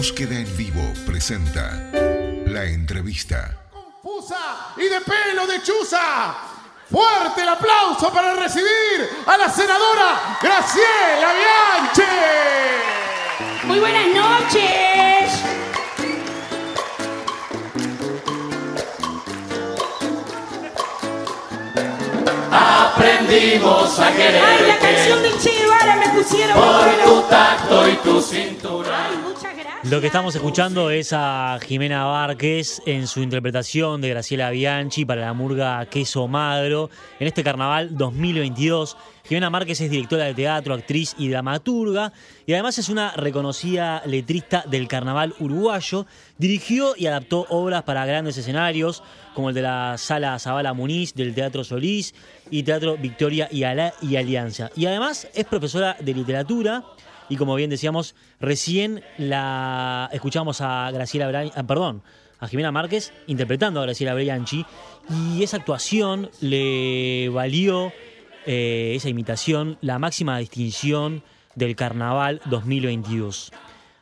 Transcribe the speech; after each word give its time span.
Búsqueda 0.00 0.34
en 0.34 0.56
vivo 0.56 0.80
presenta 1.04 1.78
la 2.46 2.64
entrevista. 2.64 3.54
Confusa 3.70 4.72
y 4.78 4.84
de 4.88 4.98
pelo 5.02 5.46
de 5.46 5.62
chuza. 5.62 6.38
Fuerte 6.90 7.42
el 7.42 7.48
aplauso 7.50 8.10
para 8.10 8.32
recibir 8.34 9.10
a 9.26 9.36
la 9.36 9.50
senadora 9.50 10.38
Graciela 10.40 11.34
Bianchi. 11.34 12.02
Muy 13.66 13.78
buenas 13.78 14.06
noches. 14.06 15.30
Aprendimos 22.52 23.98
a 23.98 24.06
Ay, 24.08 24.14
la 24.14 24.16
quererte 24.16 24.78
canción 24.80 25.22
del 25.22 25.38
Che 25.38 25.50
Guevara 25.50 25.96
me 25.96 26.08
pusieron. 26.08 26.56
por 26.56 27.04
tu 27.04 27.20
tacto 27.28 27.88
y 27.88 27.96
tu 27.96 28.20
cintura. 28.20 29.06
Ay. 29.06 29.29
Lo 29.84 30.02
que 30.02 30.08
estamos 30.08 30.34
escuchando 30.34 30.90
es 30.90 31.14
a 31.14 31.58
Jimena 31.66 32.04
Várquez 32.04 32.82
en 32.84 33.06
su 33.06 33.22
interpretación 33.22 34.02
de 34.02 34.10
Graciela 34.10 34.50
Bianchi 34.50 35.06
para 35.06 35.22
la 35.22 35.32
murga 35.32 35.86
Queso 35.86 36.28
Magro 36.28 36.90
en 37.18 37.26
este 37.26 37.42
carnaval 37.42 37.96
2022. 37.96 38.98
Jimena 39.24 39.48
Márquez 39.48 39.80
es 39.80 39.90
directora 39.90 40.24
de 40.24 40.34
teatro, 40.34 40.74
actriz 40.74 41.14
y 41.16 41.30
dramaturga 41.30 42.12
y 42.44 42.52
además 42.52 42.76
es 42.76 42.90
una 42.90 43.12
reconocida 43.12 44.02
letrista 44.04 44.64
del 44.68 44.86
carnaval 44.86 45.34
uruguayo. 45.40 46.06
Dirigió 46.36 46.92
y 46.94 47.06
adaptó 47.06 47.46
obras 47.48 47.82
para 47.84 48.04
grandes 48.04 48.36
escenarios 48.36 49.02
como 49.34 49.48
el 49.48 49.54
de 49.54 49.62
la 49.62 49.96
Sala 49.96 50.38
Zabala 50.38 50.74
Muniz, 50.74 51.14
del 51.14 51.34
Teatro 51.34 51.64
Solís 51.64 52.14
y 52.50 52.64
Teatro 52.64 52.98
Victoria 52.98 53.48
y, 53.50 53.64
Alianza. 53.64 54.70
Y 54.76 54.84
además 54.84 55.26
es 55.32 55.46
profesora 55.46 55.96
de 55.98 56.12
literatura 56.12 56.84
y 57.30 57.36
como 57.36 57.54
bien 57.54 57.70
decíamos, 57.70 58.14
recién 58.40 59.02
la 59.16 60.10
escuchamos 60.12 60.60
a 60.60 60.90
Graciela 60.90 61.30
Bra- 61.30 61.52
ah, 61.56 61.62
perdón, 61.62 62.02
a 62.38 62.46
Jimena 62.48 62.72
Márquez 62.72 63.12
interpretando 63.26 63.80
a 63.80 63.84
Graciela 63.84 64.12
Brianchi 64.14 64.66
y 65.08 65.42
esa 65.42 65.56
actuación 65.56 66.30
le 66.40 67.28
valió 67.32 67.92
eh, 68.46 68.92
esa 68.96 69.08
imitación 69.08 69.78
la 69.80 69.98
máxima 69.98 70.36
distinción 70.38 71.22
del 71.54 71.76
Carnaval 71.76 72.40
2022. 72.46 73.52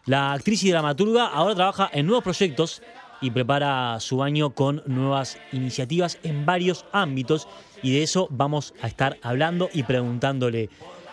La 0.07 0.33
actriz 0.33 0.63
y 0.65 0.71
dramaturga 0.71 1.27
ahora 1.27 1.55
trabaja 1.55 1.91
en 1.93 2.07
nuevos 2.07 2.25
proyectos 2.25 2.83
y 3.21 3.31
prepara 3.33 3.99
su 4.01 4.23
año 4.23 4.51
con 4.51 4.83
nuevas 4.87 5.39
iniciativas 5.53 6.19
en 6.23 6.47
varios 6.47 6.85
ámbitos 6.93 7.49
y 7.83 7.93
de 7.93 8.05
eso 8.05 8.29
vamos 8.31 8.73
a 8.81 8.87
estar 8.87 9.19
hablando 9.23 9.69
y 9.73 9.83
preguntándole. 9.83 10.71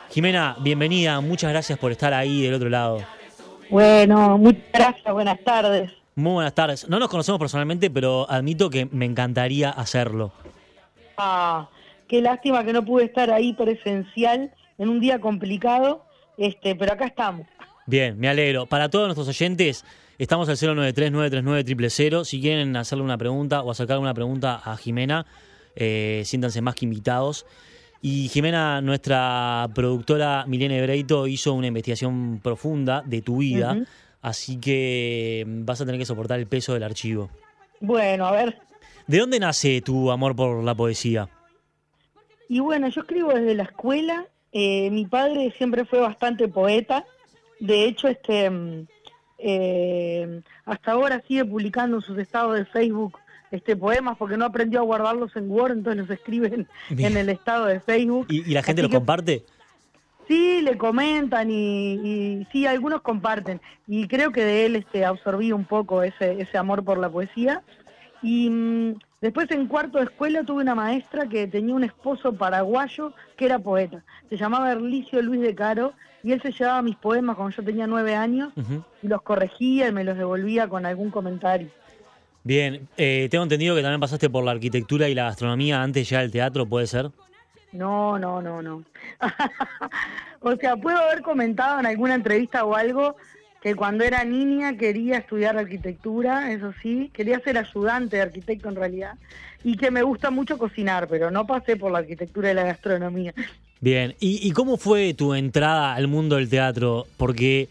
Jimena, 0.09 0.55
bienvenida, 0.61 1.19
muchas 1.21 1.51
gracias 1.51 1.77
por 1.77 1.91
estar 1.91 2.13
ahí 2.13 2.43
del 2.43 2.53
otro 2.53 2.69
lado. 2.69 2.99
Bueno, 3.69 4.37
muchas 4.37 4.63
gracias, 4.73 5.13
buenas 5.13 5.43
tardes. 5.43 5.91
Muy 6.15 6.33
buenas 6.33 6.53
tardes. 6.53 6.87
No 6.87 6.99
nos 6.99 7.09
conocemos 7.09 7.39
personalmente, 7.39 7.89
pero 7.89 8.29
admito 8.29 8.69
que 8.69 8.85
me 8.85 9.05
encantaría 9.05 9.69
hacerlo. 9.69 10.31
Ah, 11.17 11.67
qué 12.07 12.21
lástima 12.21 12.63
que 12.63 12.71
no 12.71 12.85
pude 12.85 13.05
estar 13.05 13.31
ahí 13.31 13.53
presencial 13.53 14.51
en 14.77 14.89
un 14.89 14.99
día 14.99 15.19
complicado, 15.19 16.05
este, 16.37 16.75
pero 16.75 16.93
acá 16.93 17.05
estamos. 17.05 17.47
Bien, 17.85 18.17
me 18.17 18.29
alegro. 18.29 18.65
Para 18.65 18.89
todos 18.89 19.07
nuestros 19.07 19.27
oyentes, 19.27 19.83
estamos 20.17 20.47
al 20.49 20.55
093-939-000. 20.55 22.23
Si 22.23 22.39
quieren 22.39 22.75
hacerle 22.77 23.03
una 23.03 23.17
pregunta 23.17 23.61
o 23.61 23.71
acercar 23.71 23.99
una 23.99 24.13
pregunta 24.13 24.61
a 24.63 24.77
Jimena, 24.77 25.25
eh, 25.75 26.21
siéntanse 26.25 26.61
más 26.61 26.75
que 26.75 26.85
invitados. 26.85 27.45
Y 28.01 28.29
Jimena, 28.29 28.81
nuestra 28.81 29.67
productora 29.73 30.45
Milene 30.47 30.81
Breito, 30.81 31.27
hizo 31.27 31.53
una 31.53 31.67
investigación 31.67 32.39
profunda 32.43 33.01
de 33.05 33.21
tu 33.21 33.37
vida, 33.37 33.77
así 34.21 34.57
que 34.57 35.43
vas 35.47 35.81
a 35.81 35.85
tener 35.85 35.99
que 35.99 36.05
soportar 36.05 36.39
el 36.39 36.47
peso 36.47 36.73
del 36.73 36.83
archivo. 36.83 37.29
Bueno, 37.79 38.27
a 38.27 38.31
ver, 38.31 38.59
¿De 39.07 39.19
dónde 39.19 39.39
nace 39.39 39.81
tu 39.81 40.09
amor 40.09 40.35
por 40.35 40.63
la 40.63 40.73
poesía? 40.75 41.29
y 42.47 42.59
bueno, 42.59 42.87
yo 42.89 43.01
escribo 43.01 43.33
desde 43.33 43.55
la 43.55 43.63
escuela, 43.63 44.27
eh, 44.51 44.91
mi 44.91 45.05
padre 45.05 45.51
siempre 45.57 45.83
fue 45.85 45.99
bastante 45.99 46.47
poeta, 46.47 47.03
de 47.59 47.85
hecho, 47.85 48.07
este, 48.07 48.49
mm, 48.49 48.87
eh, 49.39 50.41
hasta 50.65 50.91
ahora 50.91 51.23
sigue 51.27 51.43
publicando 51.45 51.97
en 51.97 52.01
sus 52.03 52.17
estados 52.17 52.55
de 52.55 52.65
Facebook 52.65 53.17
este 53.55 53.75
poemas 53.75 54.17
porque 54.17 54.37
no 54.37 54.45
aprendió 54.45 54.79
a 54.79 54.83
guardarlos 54.83 55.35
en 55.35 55.49
Word, 55.49 55.71
entonces 55.73 56.01
los 56.01 56.09
escribe 56.09 56.65
en, 56.89 57.17
el 57.17 57.29
estado 57.29 57.65
de 57.65 57.79
Facebook. 57.79 58.27
¿Y, 58.29 58.49
y 58.49 58.53
la 58.53 58.63
gente 58.63 58.81
Así 58.81 58.87
lo 58.87 58.89
que- 58.89 58.97
comparte? 58.97 59.43
Sí, 60.27 60.61
le 60.63 60.75
comentan 60.77 61.51
y, 61.51 61.93
y 61.93 62.47
sí, 62.51 62.65
algunos 62.65 63.01
comparten. 63.01 63.61
Y 63.85 64.07
creo 64.07 64.31
que 64.31 64.43
de 64.43 64.65
él 64.65 64.75
este, 64.75 65.05
absorbí 65.05 65.51
un 65.51 65.65
poco 65.65 66.01
ese, 66.01 66.41
ese 66.41 66.57
amor 66.57 66.83
por 66.83 66.97
la 66.97 67.09
poesía. 67.11 67.61
Y 68.23 68.49
mm, 68.49 68.95
después 69.21 69.51
en 69.51 69.67
cuarto 69.67 69.99
de 69.99 70.05
escuela 70.05 70.43
tuve 70.43 70.63
una 70.63 70.73
maestra 70.73 71.27
que 71.29 71.45
tenía 71.45 71.75
un 71.75 71.83
esposo 71.83 72.33
paraguayo 72.33 73.13
que 73.37 73.45
era 73.45 73.59
poeta. 73.59 74.03
Se 74.29 74.35
llamaba 74.37 74.71
Erlicio 74.71 75.21
Luis 75.21 75.41
de 75.41 75.53
Caro 75.53 75.93
y 76.23 76.31
él 76.31 76.41
se 76.41 76.51
llevaba 76.51 76.81
mis 76.81 76.95
poemas 76.95 77.35
cuando 77.35 77.55
yo 77.55 77.63
tenía 77.63 77.85
nueve 77.85 78.15
años 78.15 78.51
y 79.03 79.07
los 79.07 79.21
corregía 79.21 79.89
y 79.89 79.91
me 79.91 80.03
los 80.03 80.17
devolvía 80.17 80.67
con 80.67 80.87
algún 80.87 81.11
comentario. 81.11 81.69
Bien, 82.45 82.87
eh, 82.95 83.27
tengo 83.31 83.43
entendido 83.43 83.75
que 83.75 83.81
también 83.81 83.99
pasaste 83.99 84.29
por 84.29 84.43
la 84.43 84.51
arquitectura 84.51 85.09
y 85.09 85.15
la 85.15 85.23
gastronomía 85.23 85.81
antes 85.81 86.01
de 86.01 86.05
llegar 86.05 86.25
al 86.25 86.31
teatro, 86.31 86.67
¿puede 86.67 86.85
ser? 86.85 87.09
No, 87.71 88.19
no, 88.19 88.39
no, 88.39 88.61
no. 88.61 88.83
o 90.41 90.55
sea, 90.55 90.77
puedo 90.77 90.95
haber 90.95 91.23
comentado 91.23 91.79
en 91.79 91.87
alguna 91.87 92.13
entrevista 92.13 92.63
o 92.63 92.75
algo 92.75 93.15
que 93.63 93.73
cuando 93.73 94.03
era 94.03 94.23
niña 94.23 94.77
quería 94.77 95.17
estudiar 95.17 95.57
arquitectura, 95.57 96.51
eso 96.51 96.71
sí, 96.83 97.09
quería 97.15 97.39
ser 97.39 97.57
ayudante 97.57 98.17
de 98.17 98.21
arquitecto 98.21 98.69
en 98.69 98.75
realidad, 98.75 99.13
y 99.63 99.75
que 99.75 99.89
me 99.89 100.03
gusta 100.03 100.29
mucho 100.29 100.59
cocinar, 100.59 101.07
pero 101.07 101.31
no 101.31 101.47
pasé 101.47 101.77
por 101.77 101.91
la 101.91 101.97
arquitectura 101.97 102.51
y 102.51 102.53
la 102.53 102.65
gastronomía. 102.65 103.33
Bien, 103.81 104.13
¿y, 104.19 104.47
y 104.47 104.51
cómo 104.51 104.77
fue 104.77 105.15
tu 105.15 105.33
entrada 105.33 105.95
al 105.95 106.07
mundo 106.07 106.35
del 106.35 106.47
teatro? 106.47 107.07
Porque 107.17 107.69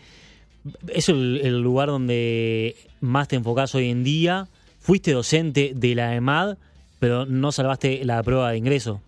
es 0.89 1.09
el, 1.09 1.41
el 1.45 1.61
lugar 1.61 1.91
donde 1.91 2.75
más 3.01 3.29
te 3.29 3.37
enfocás 3.37 3.73
hoy 3.77 3.89
en 3.91 4.03
día. 4.03 4.49
Fuiste 4.85 5.13
docente 5.13 5.73
de 5.75 5.95
la 5.95 6.15
EMAD, 6.15 6.59
pero 6.99 7.25
no 7.25 7.53
salvaste 7.53 8.05
la 8.05 8.23
prueba 8.23 8.51
de 8.51 8.59
ingreso. 8.59 9.01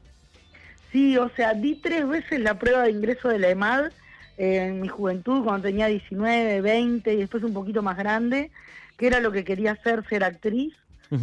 Sí, 0.91 1.19
o 1.19 1.29
sea, 1.37 1.53
di 1.53 1.75
tres 1.75 2.09
veces 2.09 2.41
la 2.41 2.59
prueba 2.59 2.85
de 2.85 2.93
ingreso 2.93 3.29
de 3.29 3.39
la 3.39 3.51
EMAD 3.51 3.93
eh, 4.39 4.69
en 4.69 4.81
mi 4.81 4.89
juventud, 4.89 5.45
cuando 5.45 5.69
tenía 5.69 5.89
19, 5.89 6.63
20 6.63 7.13
y 7.13 7.17
después 7.19 7.43
un 7.43 7.53
poquito 7.53 7.83
más 7.83 7.99
grande, 7.99 8.51
que 8.97 9.07
era 9.07 9.21
lo 9.21 9.33
que 9.33 9.45
quería 9.45 9.73
hacer, 9.73 10.03
ser 10.09 10.25
actriz. 10.25 10.73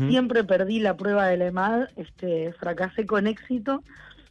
Siempre 0.07 0.43
perdí 0.43 0.79
la 0.79 0.95
prueba 0.95 1.25
de 1.25 1.37
la 1.37 1.47
EMAD, 1.47 1.87
este, 1.95 2.53
fracasé 2.53 3.07
con 3.07 3.25
éxito, 3.25 3.83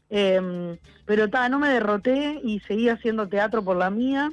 em, 0.09 0.77
pero 1.05 1.29
ta, 1.31 1.49
no 1.49 1.59
me 1.59 1.69
derroté 1.69 2.41
y 2.45 2.61
seguí 2.61 2.89
haciendo 2.89 3.29
teatro 3.29 3.65
por 3.65 3.77
la 3.77 3.91
mía, 3.91 4.31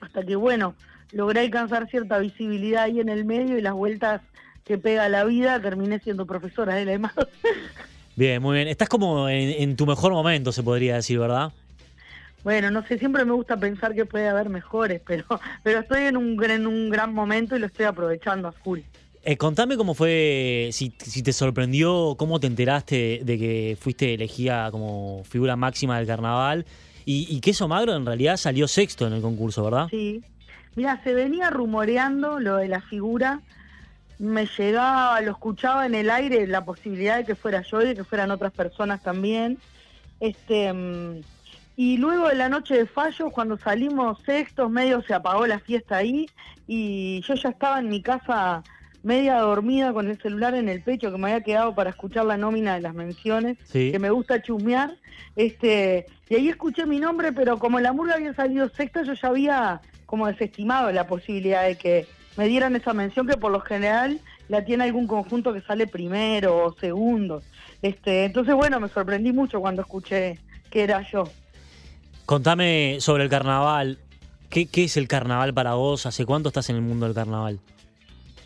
hasta 0.00 0.24
que, 0.24 0.36
bueno, 0.36 0.74
logré 1.12 1.40
alcanzar 1.40 1.86
cierta 1.90 2.18
visibilidad 2.18 2.84
ahí 2.84 2.98
en 2.98 3.10
el 3.10 3.26
medio 3.26 3.58
y 3.58 3.60
las 3.60 3.74
vueltas 3.74 4.22
que 4.64 4.78
pega 4.78 5.08
la 5.08 5.24
vida, 5.24 5.60
terminé 5.60 5.98
siendo 6.00 6.26
profesora 6.26 6.74
de 6.74 6.84
la 6.84 6.92
EMAD. 6.92 7.10
Bien, 8.16 8.42
muy 8.42 8.56
bien. 8.56 8.68
Estás 8.68 8.90
como 8.90 9.26
en, 9.28 9.48
en 9.62 9.74
tu 9.74 9.86
mejor 9.86 10.12
momento, 10.12 10.52
se 10.52 10.62
podría 10.62 10.96
decir, 10.96 11.18
¿verdad? 11.18 11.50
Bueno, 12.44 12.70
no 12.70 12.84
sé, 12.86 12.98
siempre 12.98 13.24
me 13.24 13.32
gusta 13.32 13.56
pensar 13.56 13.94
que 13.94 14.04
puede 14.04 14.28
haber 14.28 14.50
mejores, 14.50 15.00
pero, 15.06 15.24
pero 15.62 15.78
estoy 15.80 16.02
en 16.02 16.16
un, 16.18 16.36
gran- 16.36 16.60
en 16.60 16.66
un 16.66 16.90
gran 16.90 17.14
momento 17.14 17.56
y 17.56 17.58
lo 17.60 17.66
estoy 17.66 17.86
aprovechando 17.86 18.48
a 18.48 18.52
full. 18.52 18.80
Eh, 19.24 19.36
contame 19.38 19.76
cómo 19.78 19.94
fue, 19.94 20.68
si, 20.72 20.92
si 20.98 21.22
te 21.22 21.32
sorprendió, 21.32 22.16
cómo 22.18 22.38
te 22.38 22.48
enteraste 22.48 23.20
de 23.24 23.38
que 23.38 23.78
fuiste 23.80 24.12
elegida 24.12 24.70
como 24.72 25.22
figura 25.24 25.54
máxima 25.56 25.96
del 25.96 26.06
carnaval 26.06 26.66
y, 27.06 27.26
y 27.34 27.40
que 27.40 27.52
eso 27.52 27.66
Magro 27.68 27.94
en 27.94 28.04
realidad 28.04 28.36
salió 28.36 28.66
sexto 28.68 29.06
en 29.06 29.12
el 29.14 29.22
concurso, 29.22 29.64
¿verdad? 29.64 29.86
Sí. 29.90 30.22
Mira, 30.74 31.00
se 31.04 31.14
venía 31.14 31.48
rumoreando 31.50 32.40
lo 32.40 32.56
de 32.56 32.66
la 32.68 32.80
figura, 32.80 33.40
me 34.22 34.46
llegaba, 34.46 35.20
lo 35.20 35.32
escuchaba 35.32 35.84
en 35.84 35.96
el 35.96 36.08
aire 36.08 36.46
la 36.46 36.64
posibilidad 36.64 37.16
de 37.16 37.24
que 37.24 37.34
fuera 37.34 37.62
yo 37.62 37.82
y 37.82 37.88
de 37.88 37.94
que 37.96 38.04
fueran 38.04 38.30
otras 38.30 38.52
personas 38.52 39.02
también. 39.02 39.58
Este 40.20 40.72
mm, 40.72 41.20
y 41.76 41.96
luego 41.96 42.28
de 42.28 42.36
la 42.36 42.48
noche 42.48 42.74
de 42.76 42.86
fallos, 42.86 43.32
cuando 43.32 43.56
salimos 43.58 44.18
sextos, 44.24 44.70
medio 44.70 45.02
se 45.02 45.14
apagó 45.14 45.46
la 45.48 45.58
fiesta 45.58 45.96
ahí 45.96 46.28
y 46.68 47.20
yo 47.22 47.34
ya 47.34 47.48
estaba 47.48 47.80
en 47.80 47.88
mi 47.88 48.00
casa 48.00 48.62
media 49.02 49.38
dormida 49.38 49.92
con 49.92 50.08
el 50.08 50.20
celular 50.22 50.54
en 50.54 50.68
el 50.68 50.82
pecho 50.82 51.10
que 51.10 51.18
me 51.18 51.32
había 51.32 51.42
quedado 51.42 51.74
para 51.74 51.90
escuchar 51.90 52.24
la 52.24 52.36
nómina 52.36 52.74
de 52.74 52.82
las 52.82 52.94
menciones, 52.94 53.58
Sí. 53.64 53.90
que 53.90 53.98
me 53.98 54.10
gusta 54.10 54.40
chusmear. 54.40 54.94
Este, 55.34 56.06
y 56.28 56.36
ahí 56.36 56.48
escuché 56.48 56.86
mi 56.86 57.00
nombre, 57.00 57.32
pero 57.32 57.58
como 57.58 57.80
la 57.80 57.92
murga 57.92 58.14
había 58.14 58.34
salido 58.34 58.68
sexta, 58.68 59.02
yo 59.02 59.14
ya 59.14 59.28
había 59.28 59.80
como 60.06 60.28
desestimado 60.28 60.92
la 60.92 61.08
posibilidad 61.08 61.64
de 61.66 61.76
que 61.76 62.06
me 62.36 62.48
dieran 62.48 62.76
esa 62.76 62.92
mención 62.92 63.26
que 63.26 63.36
por 63.36 63.52
lo 63.52 63.60
general 63.60 64.20
la 64.48 64.64
tiene 64.64 64.84
algún 64.84 65.06
conjunto 65.06 65.52
que 65.52 65.60
sale 65.60 65.86
primero 65.86 66.64
o 66.64 66.74
segundo. 66.74 67.42
Este, 67.80 68.24
entonces 68.24 68.54
bueno, 68.54 68.80
me 68.80 68.88
sorprendí 68.88 69.32
mucho 69.32 69.60
cuando 69.60 69.82
escuché 69.82 70.38
que 70.70 70.82
era 70.82 71.02
yo. 71.10 71.24
Contame 72.26 72.98
sobre 73.00 73.24
el 73.24 73.30
carnaval. 73.30 73.98
¿Qué, 74.48 74.66
¿Qué 74.66 74.84
es 74.84 74.96
el 74.96 75.08
carnaval 75.08 75.54
para 75.54 75.74
vos? 75.74 76.06
¿Hace 76.06 76.26
cuánto 76.26 76.48
estás 76.48 76.68
en 76.70 76.76
el 76.76 76.82
mundo 76.82 77.06
del 77.06 77.14
carnaval? 77.14 77.60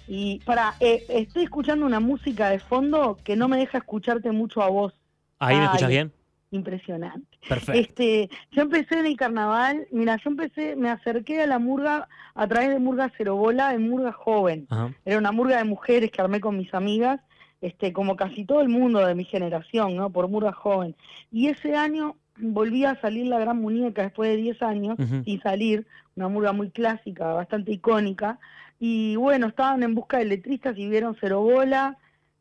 Y 0.09 0.39
para, 0.41 0.75
eh, 0.81 1.05
estoy 1.09 1.45
escuchando 1.45 1.85
una 1.85 2.01
música 2.01 2.49
de 2.51 2.61
fondo 2.61 3.19
que 3.25 3.35
no 3.37 3.49
me 3.49 3.57
deja 3.57 3.79
escucharte 3.79 4.31
mucho 4.31 4.63
a 4.63 4.69
vos. 4.69 4.93
¿Ahí 5.39 5.57
me 5.57 5.63
Ay, 5.63 5.67
escuchas 5.67 5.89
bien? 5.89 6.13
Impresionante. 6.51 7.39
Perfecto. 7.49 7.81
Este, 7.81 8.31
yo 8.53 8.63
empecé 8.63 8.99
en 8.99 9.07
el 9.07 9.17
carnaval, 9.17 9.87
mira, 9.91 10.17
yo 10.17 10.31
empecé, 10.31 10.77
me 10.77 10.91
acerqué 10.91 11.43
a 11.43 11.47
la 11.47 11.59
murga 11.59 12.09
a 12.35 12.47
través 12.47 12.71
de 12.71 12.79
Murga 12.79 13.11
Cerobola, 13.17 13.75
en 13.75 13.89
Murga 13.89 14.13
Joven. 14.13 14.67
Ajá. 14.71 14.93
Era 15.05 15.19
una 15.19 15.33
murga 15.33 15.59
de 15.59 15.65
mujeres 15.65 16.11
que 16.11 16.23
armé 16.23 16.41
con 16.41 16.57
mis 16.57 16.73
amigas, 16.73 17.21
este, 17.61 17.93
como 17.93 18.17
casi 18.17 18.45
todo 18.45 18.61
el 18.61 18.69
mundo 18.69 19.05
de 19.05 19.15
mi 19.15 19.25
generación, 19.25 19.97
¿no? 19.97 20.11
Por 20.11 20.29
Murga 20.29 20.53
Joven. 20.53 20.95
Y 21.33 21.49
ese 21.49 21.75
año 21.75 22.17
volví 22.39 22.85
a 22.85 23.01
salir 23.01 23.27
la 23.27 23.39
Gran 23.39 23.61
Muñeca 23.61 24.03
después 24.03 24.31
de 24.31 24.37
10 24.37 24.63
años, 24.63 24.99
Ujú. 24.99 25.25
sin 25.25 25.41
salir, 25.41 25.87
una 26.15 26.29
murga 26.29 26.53
muy 26.53 26.71
clásica, 26.71 27.33
bastante 27.33 27.73
icónica. 27.73 28.39
Y 28.79 29.17
bueno, 29.17 29.47
estaban 29.49 29.83
en 29.83 29.95
busca 29.95 30.19
de 30.19 30.27
letristas 30.27 30.77
y 30.77 30.89
vieron 30.89 31.17
Cerobola, 31.17 31.97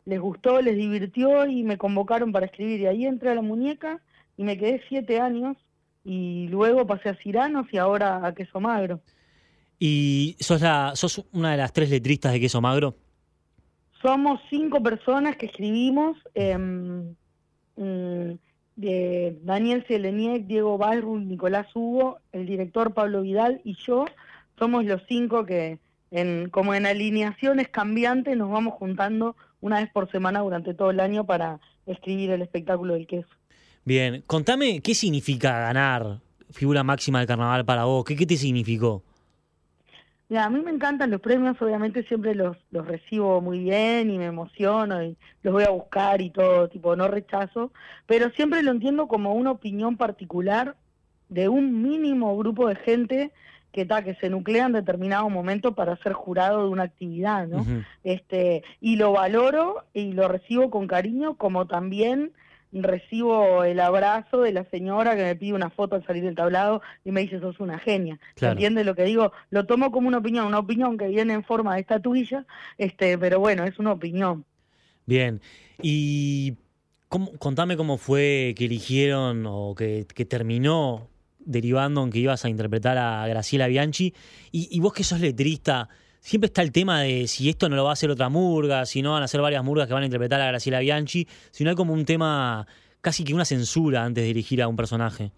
les 0.06 0.19
gustó, 0.19 0.62
les 0.62 0.78
divirtió 0.78 1.46
y 1.46 1.63
me 1.63 1.78
convocaron 1.78 2.31
para 2.31 2.46
escribir. 2.46 2.81
Y 2.81 2.86
ahí 2.88 3.06
entré 3.06 3.31
a 3.31 3.36
la 3.36 3.42
muñeca 3.42 4.00
y 4.38 4.44
me 4.44 4.57
quedé 4.57 4.81
siete 4.88 5.19
años 5.19 5.57
y 6.04 6.48
luego 6.50 6.86
pasé 6.86 7.10
a 7.10 7.16
Ciranos 7.16 7.68
y 7.72 7.78
ahora 7.78 8.25
a 8.25 8.34
Queso 8.34 8.60
Magro. 8.60 9.02
¿Y 9.80 10.38
sos, 10.40 10.62
la, 10.62 10.92
sos 10.96 11.25
una 11.34 11.52
de 11.52 11.57
las 11.57 11.74
tres 11.74 11.90
letristas 11.90 12.31
de 12.31 12.40
Queso 12.40 12.62
Magro? 12.62 12.96
Somos 14.02 14.40
cinco 14.50 14.81
personas 14.84 15.36
que 15.36 15.48
escribimos, 15.48 16.18
em, 16.36 17.16
mm, 17.75 18.34
de 18.75 19.40
Daniel 19.42 19.86
Seleniek, 19.88 20.46
Diego 20.46 20.78
Balrul, 20.78 21.28
Nicolás 21.28 21.68
Hugo, 21.74 22.19
el 22.31 22.46
director 22.46 22.94
Pablo 22.94 23.22
Vidal 23.22 23.62
y 23.63 23.75
yo, 23.86 24.06
somos 24.60 24.86
los 24.86 25.02
cinco 25.07 25.46
que 25.46 25.80
en, 26.12 26.50
como 26.50 26.74
en 26.75 26.86
alineaciones 26.86 27.69
cambiantes 27.69 28.38
nos 28.38 28.52
vamos 28.52 28.74
juntando 28.75 29.36
una 29.65 29.79
vez 29.79 29.89
por 29.89 30.12
semana 30.12 30.41
durante 30.41 30.75
todo 30.75 30.91
el 30.91 31.00
año 31.00 31.25
para 31.25 31.59
escribir 31.88 32.29
el 32.29 32.44
espectáculo 32.44 32.94
del 32.94 33.07
queso. 33.07 33.29
Bien, 33.83 34.23
contame 34.27 34.79
qué 34.81 34.94
significa 34.94 35.59
ganar 35.59 36.19
figura 36.51 36.83
máxima 36.83 37.17
del 37.17 37.27
carnaval 37.27 37.65
para 37.65 37.85
vos. 37.85 38.06
¿Qué, 38.06 38.15
qué 38.15 38.27
te 38.27 38.38
significó? 38.38 39.01
Mira, 40.29 40.45
a 40.45 40.50
mí 40.51 40.62
me 40.62 40.69
encantan 40.69 41.09
los 41.09 41.19
premios, 41.19 41.59
obviamente 41.59 42.03
siempre 42.03 42.35
los, 42.35 42.57
los 42.69 42.85
recibo 42.85 43.41
muy 43.41 43.57
bien 43.57 44.12
y 44.12 44.19
me 44.19 44.25
emociono 44.25 45.03
y 45.03 45.17
los 45.41 45.51
voy 45.51 45.63
a 45.63 45.71
buscar 45.71 46.21
y 46.21 46.29
todo, 46.29 46.68
tipo, 46.68 46.95
no 46.95 47.07
rechazo, 47.07 47.71
pero 48.06 48.29
siempre 48.31 48.61
lo 48.61 48.69
entiendo 48.69 49.07
como 49.07 49.33
una 49.33 49.50
opinión 49.50 49.97
particular 49.97 50.75
de 51.29 51.50
un 51.50 51.81
mínimo 51.81 52.38
grupo 52.38 52.68
de 52.68 52.75
gente 52.75 53.31
que, 53.75 53.86
ta, 53.86 54.04
que 54.04 54.16
se 54.16 54.30
nuclea 54.30 54.66
en 54.66 54.72
determinado 54.72 55.30
momento 55.30 55.75
para 55.75 55.98
ser 55.98 56.13
jurado 56.13 56.63
de 56.63 56.69
una 56.69 56.83
actividad, 56.83 57.45
¿no? 57.48 57.66
Este 58.04 58.63
y 58.81 58.95
lo 58.95 59.12
valoro 59.12 59.83
y 59.94 60.13
lo 60.13 60.27
recibo 60.30 60.69
con 60.72 60.88
cariño 60.88 61.36
como 61.36 61.68
también 61.68 62.31
recibo 62.72 63.63
el 63.63 63.80
abrazo 63.80 64.42
de 64.42 64.51
la 64.51 64.66
señora 64.69 65.16
que 65.16 65.24
me 65.24 65.36
pide 65.36 65.54
una 65.54 65.69
foto 65.69 65.95
al 65.95 66.06
salir 66.06 66.24
del 66.24 66.36
tablado 66.36 66.81
y 67.06 67.12
me 67.12 67.22
dice 67.22 67.39
sos 67.39 67.60
una 67.60 67.80
genia 67.80 68.19
Claro. 68.36 68.54
¿entiendes 68.54 68.86
lo 68.86 68.95
que 68.95 69.04
digo? 69.04 69.31
lo 69.50 69.66
tomo 69.66 69.92
como 69.92 70.07
una 70.10 70.18
opinión 70.18 70.45
una 70.45 70.60
opinión 70.60 70.98
que 70.98 71.07
viene 71.07 71.33
en 71.33 71.44
forma 71.44 71.75
de 71.75 71.81
estatuilla 71.81 72.45
este 72.78 73.18
pero 73.18 73.39
bueno 73.39 73.63
es 73.63 73.80
una 73.80 73.92
opinión 73.94 74.44
Bien. 75.06 75.39
Y 75.81 76.56
cómo- 77.10 77.31
contame 77.38 77.78
cómo 77.78 77.98
fue 77.98 78.54
que 78.57 78.66
eligieron 78.66 79.45
o 79.48 79.74
que, 79.75 80.06
que 80.13 80.25
terminó 80.25 81.07
derivando 81.45 82.03
en 82.03 82.12
que 82.12 82.19
ibas 82.19 82.44
a 82.45 82.50
interpretar 82.50 82.97
a 82.97 83.25
Graciela 83.27 83.68
Bianchi. 83.68 84.13
Y, 84.51 84.80
vos 84.80 84.94
que 84.94 85.03
sos 85.03 85.19
letrista, 85.19 85.89
siempre 86.19 86.47
está 86.47 86.62
el 86.62 86.71
tema 86.71 87.01
de 87.01 87.27
si 87.27 87.50
esto 87.50 87.69
no 87.69 87.75
lo 87.75 87.83
va 87.83 87.92
a 87.92 87.94
hacer 87.94 88.09
otra 88.09 88.30
murga, 88.30 88.86
si 88.86 89.01
no 89.01 89.13
van 89.13 89.24
a 89.24 89.27
ser 89.27 89.42
varias 89.42 89.63
murgas 89.63 89.88
que 89.88 89.94
van 89.94 90.03
a 90.03 90.07
interpretar 90.07 90.42
a 90.42 90.47
Graciela 90.47 90.80
Bianchi, 90.80 91.27
si 91.51 91.63
no 91.63 91.69
hay 91.69 91.75
como 91.75 91.94
un 91.94 92.06
tema, 92.06 92.68
casi 93.01 93.24
que 93.24 93.33
una 93.33 93.45
censura 93.45 94.03
antes 94.03 94.24
de 94.24 94.31
elegir 94.31 94.62
a 94.62 94.68
un 94.68 94.75
personaje. 94.75 95.31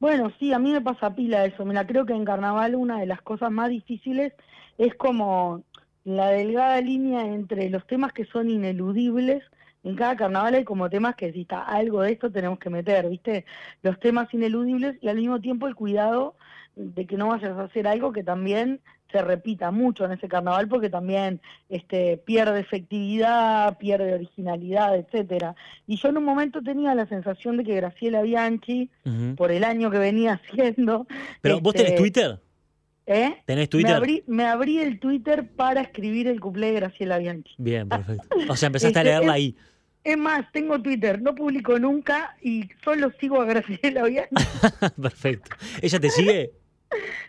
Bueno, 0.00 0.32
sí, 0.40 0.52
a 0.52 0.58
mí 0.58 0.72
me 0.72 0.80
pasa 0.80 1.14
pila 1.14 1.44
eso. 1.44 1.64
Mira, 1.64 1.86
creo 1.86 2.04
que 2.04 2.12
en 2.12 2.24
carnaval 2.24 2.74
una 2.74 2.98
de 2.98 3.06
las 3.06 3.22
cosas 3.22 3.52
más 3.52 3.70
difíciles 3.70 4.32
es 4.76 4.94
como 4.96 5.62
la 6.04 6.30
delgada 6.30 6.80
línea 6.80 7.24
entre 7.26 7.70
los 7.70 7.86
temas 7.86 8.12
que 8.12 8.24
son 8.24 8.50
ineludibles. 8.50 9.44
En 9.84 9.96
cada 9.96 10.14
carnaval 10.16 10.54
hay 10.54 10.64
como 10.64 10.88
temas 10.88 11.16
que 11.16 11.32
si 11.32 11.42
está 11.42 11.62
algo 11.62 12.02
de 12.02 12.12
esto 12.12 12.30
tenemos 12.30 12.58
que 12.58 12.70
meter, 12.70 13.08
¿viste? 13.08 13.44
Los 13.82 13.98
temas 13.98 14.32
ineludibles 14.32 14.96
y 15.00 15.08
al 15.08 15.16
mismo 15.16 15.40
tiempo 15.40 15.66
el 15.66 15.74
cuidado 15.74 16.36
de 16.76 17.06
que 17.06 17.16
no 17.16 17.28
vayas 17.28 17.50
a 17.58 17.64
hacer 17.64 17.86
algo 17.86 18.12
que 18.12 18.22
también 18.22 18.80
se 19.10 19.20
repita 19.20 19.70
mucho 19.70 20.06
en 20.06 20.12
ese 20.12 20.26
carnaval 20.26 20.68
porque 20.68 20.88
también 20.88 21.40
este 21.68 22.16
pierde 22.16 22.60
efectividad, 22.60 23.76
pierde 23.76 24.14
originalidad, 24.14 24.96
etcétera. 24.96 25.54
Y 25.86 25.96
yo 25.96 26.08
en 26.08 26.16
un 26.16 26.24
momento 26.24 26.62
tenía 26.62 26.94
la 26.94 27.06
sensación 27.06 27.58
de 27.58 27.64
que 27.64 27.74
Graciela 27.74 28.22
Bianchi 28.22 28.88
por 29.36 29.52
el 29.52 29.64
año 29.64 29.90
que 29.90 29.98
venía 29.98 30.40
haciendo. 30.42 31.06
Pero 31.42 31.60
vos 31.60 31.74
este, 31.74 31.84
tenés 31.84 32.00
Twitter, 32.00 32.40
¿Eh? 33.06 33.34
tenés 33.44 33.64
Me 33.64 33.68
Twitter. 33.68 33.94
abrí, 33.94 34.22
me 34.26 34.44
abrí 34.46 34.78
el 34.78 34.98
Twitter 35.00 35.46
para 35.56 35.80
escribir 35.82 36.28
el 36.28 36.40
cuplé 36.40 36.68
de 36.68 36.74
Graciela 36.80 37.18
Bianchi. 37.18 37.52
Bien, 37.58 37.88
perfecto. 37.88 38.28
O 38.48 38.56
sea, 38.56 38.66
empezaste 38.68 38.98
a 38.98 39.02
Este, 39.02 39.10
leerla 39.12 39.32
ahí. 39.34 39.56
Es 39.58 39.71
más, 40.16 40.50
tengo 40.52 40.80
Twitter, 40.80 41.20
no 41.22 41.34
publico 41.34 41.78
nunca 41.78 42.36
y 42.42 42.68
solo 42.84 43.12
sigo 43.20 43.40
a 43.40 43.44
Graciela 43.44 44.04
Bianchi. 44.04 44.34
perfecto. 45.00 45.56
¿Ella 45.80 46.00
te 46.00 46.10
sigue? 46.10 46.52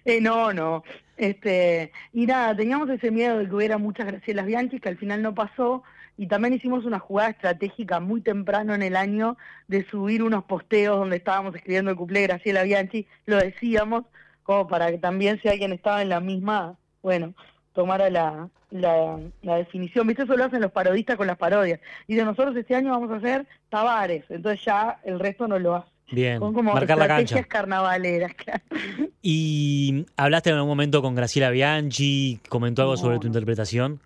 Eh, 0.06 0.20
no, 0.20 0.52
no. 0.52 0.84
Este, 1.16 1.94
y 2.12 2.26
nada, 2.26 2.54
teníamos 2.54 2.90
ese 2.90 3.12
miedo 3.12 3.38
de 3.38 3.48
que 3.48 3.56
hubiera 3.56 3.78
muchas 3.78 4.08
Gracielas 4.08 4.46
Bianchi, 4.46 4.82
que 4.82 4.90
al 4.90 4.98
final 4.98 5.22
no 5.22 5.34
pasó. 5.34 5.84
Y 6.18 6.28
también 6.28 6.54
hicimos 6.54 6.84
una 6.84 7.00
jugada 7.00 7.30
estratégica 7.30 8.02
muy 8.02 8.20
temprano 8.20 8.76
en 8.76 8.84
el 8.84 8.98
año 8.98 9.38
de 9.70 9.86
subir 9.86 10.22
unos 10.22 10.44
posteos 10.44 11.00
donde 11.00 11.16
estábamos 11.16 11.56
escribiendo 11.56 11.92
el 11.92 11.98
cuplé 11.98 12.20
de 12.20 12.28
Graciela 12.28 12.64
Bianchi. 12.64 13.08
Lo 13.26 13.38
decíamos 13.38 14.04
como 14.44 14.68
para 14.68 14.92
que 14.92 14.98
también 14.98 15.40
si 15.42 15.48
alguien 15.48 15.72
estaba 15.72 16.02
en 16.02 16.10
la 16.10 16.20
misma, 16.20 16.78
bueno, 17.02 17.34
tomara 17.74 18.10
la, 18.10 18.48
la, 18.72 19.20
la 19.42 19.56
definición. 19.58 20.08
¿Viste? 20.08 20.24
Eso 20.24 20.38
lo 20.38 20.46
hacen 20.46 20.62
los 20.62 20.72
parodistas 20.72 21.18
con 21.18 21.28
las 21.28 21.38
parodias. 21.38 21.80
Y 22.08 22.16
de 22.16 22.26
nosotros 22.26 22.56
este 22.56 22.76
año 22.76 22.92
vamos 22.92 23.12
a 23.12 23.16
hacer 23.18 23.46
Tavares. 23.70 24.24
Entonces 24.30 24.64
ya 24.66 25.00
el 25.04 25.20
resto 25.20 25.48
no 25.48 25.60
lo 25.60 25.76
hace. 25.76 25.90
Bien, 26.12 26.40
Son 26.40 26.54
como 26.54 26.74
marcar 26.74 26.98
la 26.98 27.08
cancha. 27.08 27.44
carnavaleras, 27.44 28.34
claro. 28.36 28.62
¿Y 29.22 30.06
hablaste 30.18 30.50
en 30.50 30.56
algún 30.58 30.70
momento 30.70 31.02
con 31.02 31.16
Graciela 31.16 31.50
Bianchi? 31.50 32.40
¿Comentó 32.50 32.82
algo 32.84 32.94
No. 32.94 32.98
sobre 32.98 33.20
tu 33.20 33.28
interpretación? 33.28 34.00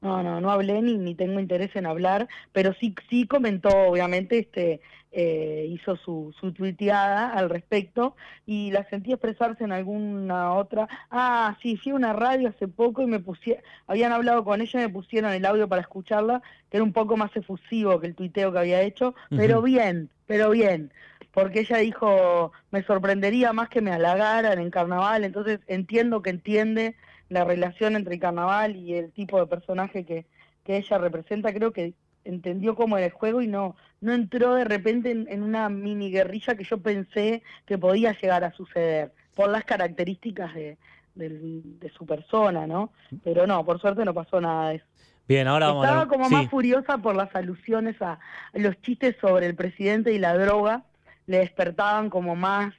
No, 0.00 0.22
no, 0.22 0.40
no 0.40 0.50
hablé 0.50 0.80
ni, 0.80 0.96
ni 0.96 1.14
tengo 1.14 1.38
interés 1.40 1.74
en 1.74 1.84
hablar, 1.86 2.28
pero 2.52 2.72
sí, 2.80 2.94
sí 3.10 3.26
comentó, 3.26 3.68
obviamente, 3.68 4.38
este, 4.38 4.80
eh, 5.10 5.66
hizo 5.70 5.96
su, 5.96 6.34
su 6.38 6.52
tuiteada 6.52 7.32
al 7.32 7.48
respecto 7.48 8.14
y 8.44 8.70
la 8.70 8.88
sentí 8.88 9.12
expresarse 9.12 9.64
en 9.64 9.72
alguna 9.72 10.52
otra. 10.52 10.88
Ah, 11.10 11.56
sí, 11.62 11.76
fui 11.76 11.92
a 11.92 11.94
una 11.94 12.12
radio 12.12 12.50
hace 12.50 12.68
poco 12.68 13.02
y 13.02 13.06
me 13.06 13.20
pusieron, 13.20 13.62
habían 13.86 14.12
hablado 14.12 14.44
con 14.44 14.60
ella 14.60 14.80
y 14.80 14.86
me 14.86 14.92
pusieron 14.92 15.32
el 15.32 15.46
audio 15.46 15.68
para 15.68 15.82
escucharla, 15.82 16.42
que 16.70 16.76
era 16.76 16.84
un 16.84 16.92
poco 16.92 17.16
más 17.16 17.34
efusivo 17.36 17.98
que 18.00 18.08
el 18.08 18.14
tuiteo 18.14 18.52
que 18.52 18.58
había 18.58 18.82
hecho, 18.82 19.14
pero 19.30 19.62
bien, 19.62 20.10
pero 20.26 20.50
bien. 20.50 20.92
Porque 21.32 21.60
ella 21.60 21.78
dijo, 21.78 22.52
me 22.70 22.82
sorprendería 22.82 23.52
más 23.52 23.68
que 23.68 23.80
me 23.80 23.92
halagaran 23.92 24.58
en 24.58 24.70
carnaval, 24.70 25.24
entonces 25.24 25.60
entiendo 25.66 26.20
que 26.22 26.30
entiende 26.30 26.96
la 27.28 27.44
relación 27.44 27.96
entre 27.96 28.14
el 28.14 28.20
carnaval 28.20 28.76
y 28.76 28.94
el 28.94 29.12
tipo 29.12 29.38
de 29.38 29.46
personaje 29.46 30.04
que, 30.04 30.26
que 30.64 30.76
ella 30.76 30.98
representa, 30.98 31.52
creo 31.52 31.72
que 31.72 31.94
entendió 32.24 32.74
cómo 32.74 32.96
era 32.96 33.06
el 33.06 33.12
juego 33.12 33.40
y 33.42 33.46
no, 33.48 33.76
no 34.00 34.12
entró 34.12 34.54
de 34.54 34.64
repente 34.64 35.10
en, 35.10 35.26
en 35.28 35.42
una 35.42 35.68
mini 35.68 36.10
guerrilla 36.10 36.54
que 36.54 36.64
yo 36.64 36.78
pensé 36.78 37.42
que 37.66 37.78
podía 37.78 38.12
llegar 38.18 38.44
a 38.44 38.52
suceder 38.52 39.12
por 39.34 39.48
las 39.48 39.64
características 39.64 40.54
de, 40.54 40.76
del- 41.14 41.78
de 41.78 41.90
su 41.90 42.04
persona, 42.06 42.66
¿no? 42.66 42.92
Pero 43.24 43.46
no, 43.46 43.64
por 43.64 43.80
suerte 43.80 44.04
no 44.04 44.12
pasó 44.14 44.40
nada 44.40 44.70
de 44.70 44.76
eso. 44.76 44.86
Bien, 45.26 45.46
ahora 45.46 45.66
vamos 45.68 45.84
a 45.84 45.88
Estaba 45.88 46.08
como 46.08 46.28
sí. 46.28 46.34
más 46.34 46.46
furiosa 46.48 46.98
por 46.98 47.14
las 47.16 47.34
alusiones 47.34 48.00
a 48.00 48.18
los 48.54 48.80
chistes 48.80 49.16
sobre 49.20 49.46
el 49.46 49.54
presidente 49.54 50.12
y 50.12 50.18
la 50.18 50.36
droga, 50.36 50.84
le 51.26 51.38
despertaban 51.38 52.08
como 52.10 52.34
más 52.34 52.74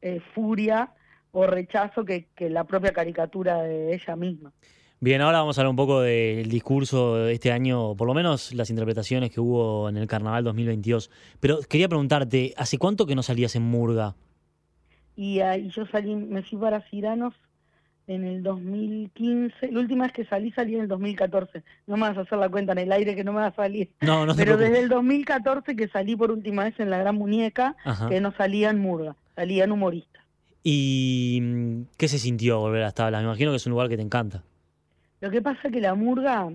eh, 0.00 0.20
furia 0.34 0.92
o 1.30 1.46
rechazo 1.46 2.04
que, 2.04 2.26
que 2.34 2.50
la 2.50 2.64
propia 2.64 2.92
caricatura 2.92 3.62
de 3.62 3.94
ella 3.94 4.16
misma. 4.16 4.52
Bien, 5.02 5.20
ahora 5.20 5.40
vamos 5.40 5.58
a 5.58 5.62
hablar 5.62 5.70
un 5.70 5.76
poco 5.76 6.00
del 6.00 6.48
discurso 6.48 7.16
de 7.16 7.32
este 7.32 7.50
año, 7.50 7.96
por 7.96 8.06
lo 8.06 8.14
menos 8.14 8.54
las 8.54 8.70
interpretaciones 8.70 9.32
que 9.32 9.40
hubo 9.40 9.88
en 9.88 9.96
el 9.96 10.06
Carnaval 10.06 10.44
2022. 10.44 11.10
Pero 11.40 11.58
quería 11.68 11.88
preguntarte, 11.88 12.54
¿hace 12.56 12.78
cuánto 12.78 13.04
que 13.04 13.16
no 13.16 13.24
salías 13.24 13.56
en 13.56 13.62
Murga? 13.64 14.14
Y 15.16 15.40
ahí 15.40 15.70
yo 15.70 15.86
salí, 15.86 16.14
me 16.14 16.44
fui 16.44 16.56
para 16.56 16.82
Ciranos 16.82 17.34
en 18.06 18.22
el 18.22 18.44
2015. 18.44 19.72
La 19.72 19.80
última 19.80 20.04
vez 20.04 20.12
que 20.12 20.24
salí, 20.24 20.52
salí 20.52 20.76
en 20.76 20.82
el 20.82 20.88
2014. 20.88 21.64
No 21.88 21.96
me 21.96 22.02
vas 22.02 22.18
a 22.18 22.20
hacer 22.20 22.38
la 22.38 22.48
cuenta 22.48 22.70
en 22.70 22.78
el 22.78 22.92
aire 22.92 23.16
que 23.16 23.24
no 23.24 23.32
me 23.32 23.40
va 23.40 23.48
a 23.48 23.54
salir. 23.56 23.90
No, 24.02 24.24
no 24.24 24.36
Pero 24.36 24.56
desde 24.56 24.78
el 24.78 24.88
2014 24.88 25.74
que 25.74 25.88
salí 25.88 26.14
por 26.14 26.30
última 26.30 26.62
vez 26.62 26.78
en 26.78 26.90
La 26.90 26.98
Gran 26.98 27.16
Muñeca, 27.16 27.74
Ajá. 27.82 28.08
que 28.08 28.20
no 28.20 28.32
salía 28.36 28.70
en 28.70 28.78
Murga, 28.78 29.16
salía 29.34 29.64
en 29.64 29.72
humorista. 29.72 30.20
Y 30.62 31.40
mm, 31.42 31.82
¿qué 31.96 32.06
se 32.06 32.20
sintió 32.20 32.60
volver 32.60 32.82
a 32.82 32.84
las 32.84 32.94
tablas? 32.94 33.20
Me 33.20 33.26
imagino 33.26 33.50
que 33.50 33.56
es 33.56 33.66
un 33.66 33.72
lugar 33.72 33.88
que 33.88 33.96
te 33.96 34.02
encanta. 34.02 34.44
Lo 35.22 35.30
que 35.30 35.40
pasa 35.40 35.60
es 35.68 35.72
que 35.72 35.80
la 35.80 35.94
murga, 35.94 36.52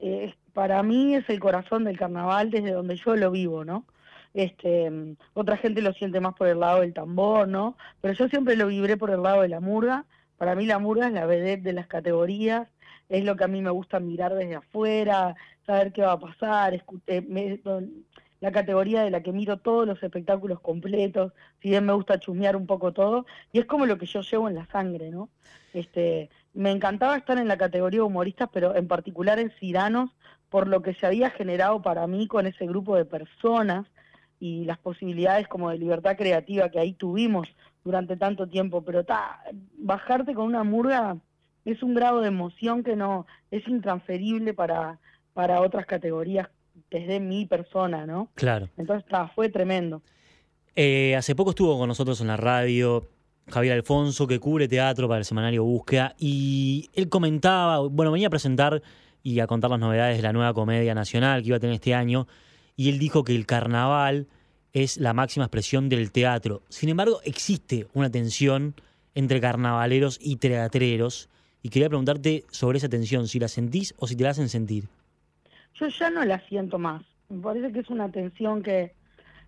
eh, 0.00 0.34
para 0.52 0.82
mí 0.82 1.14
es 1.14 1.30
el 1.30 1.38
corazón 1.38 1.84
del 1.84 1.96
carnaval 1.96 2.50
desde 2.50 2.72
donde 2.72 2.96
yo 2.96 3.14
lo 3.14 3.30
vivo, 3.30 3.64
¿no? 3.64 3.86
Este, 4.34 4.90
otra 5.34 5.56
gente 5.56 5.82
lo 5.82 5.92
siente 5.92 6.18
más 6.18 6.34
por 6.34 6.48
el 6.48 6.58
lado 6.58 6.80
del 6.80 6.94
tambor, 6.94 7.46
¿no? 7.46 7.76
Pero 8.00 8.14
yo 8.14 8.28
siempre 8.28 8.56
lo 8.56 8.66
vibré 8.66 8.96
por 8.96 9.10
el 9.10 9.22
lado 9.22 9.42
de 9.42 9.48
la 9.48 9.60
murga. 9.60 10.04
Para 10.36 10.56
mí 10.56 10.66
la 10.66 10.80
murga 10.80 11.06
es 11.06 11.12
la 11.12 11.26
vedette 11.26 11.62
de 11.62 11.74
las 11.74 11.86
categorías, 11.86 12.66
es 13.08 13.22
lo 13.22 13.36
que 13.36 13.44
a 13.44 13.48
mí 13.48 13.62
me 13.62 13.70
gusta 13.70 14.00
mirar 14.00 14.34
desde 14.34 14.56
afuera, 14.56 15.36
saber 15.64 15.92
qué 15.92 16.02
va 16.02 16.12
a 16.12 16.18
pasar, 16.18 16.74
eh, 17.06 17.60
la 18.40 18.50
categoría 18.50 19.04
de 19.04 19.10
la 19.10 19.22
que 19.22 19.30
miro 19.30 19.58
todos 19.58 19.86
los 19.86 20.02
espectáculos 20.02 20.58
completos, 20.58 21.32
si 21.60 21.68
bien 21.68 21.86
me 21.86 21.92
gusta 21.92 22.18
chumear 22.18 22.56
un 22.56 22.66
poco 22.66 22.92
todo, 22.92 23.26
y 23.52 23.60
es 23.60 23.66
como 23.66 23.86
lo 23.86 23.96
que 23.96 24.06
yo 24.06 24.22
llevo 24.22 24.48
en 24.48 24.56
la 24.56 24.66
sangre, 24.66 25.10
¿no? 25.10 25.28
Este, 25.72 26.28
me 26.54 26.70
encantaba 26.70 27.16
estar 27.16 27.38
en 27.38 27.48
la 27.48 27.56
categoría 27.56 28.04
humoristas, 28.04 28.48
pero 28.52 28.74
en 28.76 28.86
particular 28.88 29.38
en 29.38 29.50
Ciranos, 29.58 30.10
por 30.50 30.68
lo 30.68 30.82
que 30.82 30.94
se 30.94 31.06
había 31.06 31.30
generado 31.30 31.80
para 31.82 32.06
mí 32.06 32.26
con 32.26 32.46
ese 32.46 32.66
grupo 32.66 32.96
de 32.96 33.04
personas 33.04 33.86
y 34.38 34.64
las 34.64 34.78
posibilidades 34.78 35.48
como 35.48 35.70
de 35.70 35.78
libertad 35.78 36.16
creativa 36.16 36.68
que 36.68 36.78
ahí 36.78 36.92
tuvimos 36.92 37.48
durante 37.84 38.16
tanto 38.16 38.48
tiempo, 38.48 38.82
pero 38.82 39.04
ta, 39.04 39.40
bajarte 39.78 40.34
con 40.34 40.46
una 40.46 40.64
murga 40.64 41.16
es 41.64 41.82
un 41.82 41.94
grado 41.94 42.20
de 42.20 42.28
emoción 42.28 42.82
que 42.82 42.96
no 42.96 43.26
es 43.50 43.66
intransferible 43.66 44.52
para, 44.52 44.98
para 45.32 45.60
otras 45.60 45.86
categorías 45.86 46.48
desde 46.90 47.20
mi 47.20 47.46
persona, 47.46 48.06
¿no? 48.06 48.30
Claro. 48.34 48.68
Entonces, 48.76 49.08
ta, 49.08 49.28
fue 49.28 49.48
tremendo. 49.48 50.02
Eh, 50.74 51.14
hace 51.16 51.34
poco 51.34 51.50
estuvo 51.50 51.78
con 51.78 51.88
nosotros 51.88 52.20
en 52.20 52.28
la 52.28 52.36
radio 52.36 53.08
Javier 53.48 53.74
Alfonso, 53.74 54.26
que 54.26 54.38
cubre 54.38 54.68
teatro 54.68 55.08
para 55.08 55.18
el 55.18 55.24
semanario 55.24 55.64
Búsqueda, 55.64 56.14
y 56.18 56.88
él 56.94 57.08
comentaba, 57.08 57.80
bueno, 57.80 58.12
venía 58.12 58.28
a 58.28 58.30
presentar 58.30 58.82
y 59.22 59.40
a 59.40 59.46
contar 59.46 59.70
las 59.70 59.80
novedades 59.80 60.16
de 60.16 60.22
la 60.22 60.32
nueva 60.32 60.54
comedia 60.54 60.94
nacional 60.94 61.42
que 61.42 61.48
iba 61.48 61.56
a 61.56 61.60
tener 61.60 61.74
este 61.74 61.94
año, 61.94 62.26
y 62.76 62.88
él 62.88 62.98
dijo 62.98 63.24
que 63.24 63.34
el 63.34 63.46
carnaval 63.46 64.26
es 64.72 64.96
la 64.96 65.12
máxima 65.12 65.44
expresión 65.44 65.88
del 65.88 66.10
teatro. 66.12 66.62
Sin 66.68 66.88
embargo, 66.88 67.20
existe 67.24 67.86
una 67.92 68.10
tensión 68.10 68.74
entre 69.14 69.40
carnavaleros 69.40 70.18
y 70.20 70.36
teatreros, 70.36 71.28
y 71.62 71.68
quería 71.68 71.88
preguntarte 71.88 72.44
sobre 72.50 72.78
esa 72.78 72.88
tensión, 72.88 73.28
si 73.28 73.38
la 73.38 73.48
sentís 73.48 73.94
o 73.98 74.06
si 74.06 74.16
te 74.16 74.24
la 74.24 74.30
hacen 74.30 74.48
sentir. 74.48 74.88
Yo 75.74 75.88
ya 75.88 76.10
no 76.10 76.24
la 76.24 76.40
siento 76.48 76.78
más. 76.78 77.02
Me 77.28 77.40
parece 77.42 77.72
que 77.72 77.80
es 77.80 77.90
una 77.90 78.10
tensión 78.10 78.62
que 78.62 78.94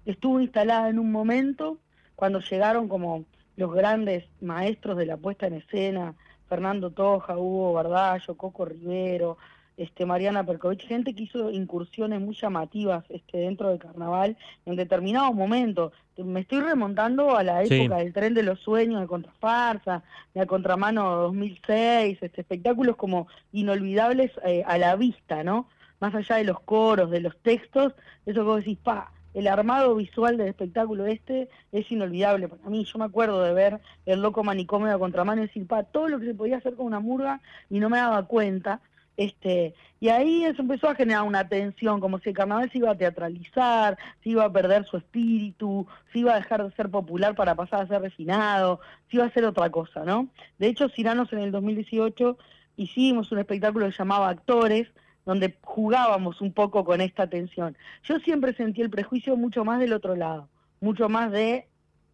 estuvo 0.04 0.40
instalada 0.40 0.88
en 0.90 0.98
un 0.98 1.10
momento, 1.10 1.78
cuando 2.14 2.40
llegaron 2.40 2.88
como 2.88 3.24
los 3.56 3.72
grandes 3.72 4.24
maestros 4.40 4.96
de 4.96 5.06
la 5.06 5.16
puesta 5.16 5.46
en 5.46 5.54
escena, 5.54 6.14
Fernando 6.48 6.90
Toja, 6.90 7.36
Hugo 7.38 7.72
Bardallo, 7.72 8.36
Coco 8.36 8.64
Rivero, 8.64 9.38
este, 9.76 10.06
Mariana 10.06 10.44
Perkovich, 10.44 10.86
gente 10.86 11.14
que 11.14 11.24
hizo 11.24 11.50
incursiones 11.50 12.20
muy 12.20 12.34
llamativas 12.34 13.04
este, 13.08 13.38
dentro 13.38 13.70
del 13.70 13.78
carnaval 13.78 14.36
en 14.66 14.76
determinado 14.76 15.32
momento. 15.32 15.92
Me 16.16 16.40
estoy 16.40 16.60
remontando 16.60 17.36
a 17.36 17.42
la 17.42 17.64
época 17.64 17.96
del 17.96 18.12
tren 18.12 18.34
de 18.34 18.44
los 18.44 18.60
sueños, 18.60 19.00
de 19.00 19.08
Contrafarsa, 19.08 20.04
de 20.32 20.46
Contramano 20.46 21.16
2006, 21.16 22.18
este, 22.22 22.40
espectáculos 22.40 22.96
como 22.96 23.26
inolvidables 23.52 24.30
eh, 24.44 24.62
a 24.64 24.78
la 24.78 24.94
vista, 24.94 25.42
¿no? 25.42 25.68
Más 25.98 26.14
allá 26.14 26.36
de 26.36 26.44
los 26.44 26.60
coros, 26.60 27.10
de 27.10 27.20
los 27.20 27.36
textos, 27.38 27.94
eso 28.26 28.40
que 28.40 28.46
vos 28.46 28.58
decís, 28.58 28.78
pa, 28.78 29.10
el 29.34 29.48
armado 29.48 29.96
visual 29.96 30.36
del 30.36 30.48
espectáculo 30.48 31.06
este 31.06 31.48
es 31.72 31.90
inolvidable 31.90 32.48
para 32.48 32.70
mí. 32.70 32.84
Yo 32.84 32.98
me 32.98 33.04
acuerdo 33.04 33.42
de 33.42 33.52
ver 33.52 33.80
el 34.06 34.22
loco 34.22 34.44
manicomio 34.44 34.88
de 34.88 34.98
contramano 34.98 35.42
y 35.42 35.46
decir, 35.46 35.66
pa, 35.66 35.82
todo 35.82 36.08
lo 36.08 36.20
que 36.20 36.26
se 36.26 36.34
podía 36.34 36.58
hacer 36.58 36.74
con 36.76 36.86
una 36.86 37.00
murga 37.00 37.40
y 37.68 37.80
no 37.80 37.90
me 37.90 37.98
daba 37.98 38.22
cuenta. 38.26 38.80
Este, 39.16 39.74
y 40.00 40.08
ahí 40.08 40.44
eso 40.44 40.62
empezó 40.62 40.88
a 40.88 40.94
generar 40.94 41.22
una 41.22 41.48
tensión, 41.48 42.00
como 42.00 42.18
si 42.18 42.30
el 42.30 42.34
carnaval 42.34 42.70
se 42.70 42.78
iba 42.78 42.90
a 42.90 42.96
teatralizar, 42.96 43.96
se 44.22 44.30
iba 44.30 44.44
a 44.44 44.52
perder 44.52 44.84
su 44.86 44.96
espíritu, 44.96 45.86
se 46.12 46.20
iba 46.20 46.32
a 46.32 46.36
dejar 46.36 46.64
de 46.64 46.74
ser 46.74 46.90
popular 46.90 47.34
para 47.34 47.54
pasar 47.54 47.82
a 47.82 47.86
ser 47.86 48.02
refinado, 48.02 48.80
se 49.10 49.16
iba 49.16 49.24
a 49.24 49.28
hacer 49.28 49.44
otra 49.44 49.70
cosa, 49.70 50.04
¿no? 50.04 50.28
De 50.58 50.66
hecho, 50.66 50.88
Ciranos 50.88 51.32
en 51.32 51.40
el 51.40 51.52
2018 51.52 52.38
hicimos 52.76 53.30
un 53.30 53.38
espectáculo 53.38 53.86
que 53.86 53.96
llamaba 53.96 54.28
Actores, 54.28 54.88
donde 55.24 55.56
jugábamos 55.62 56.40
un 56.40 56.52
poco 56.52 56.84
con 56.84 57.00
esta 57.00 57.28
tensión. 57.28 57.76
Yo 58.02 58.18
siempre 58.20 58.54
sentí 58.54 58.82
el 58.82 58.90
prejuicio 58.90 59.36
mucho 59.36 59.64
más 59.64 59.80
del 59.80 59.92
otro 59.92 60.16
lado, 60.16 60.48
mucho 60.80 61.08
más 61.08 61.30
de 61.32 61.66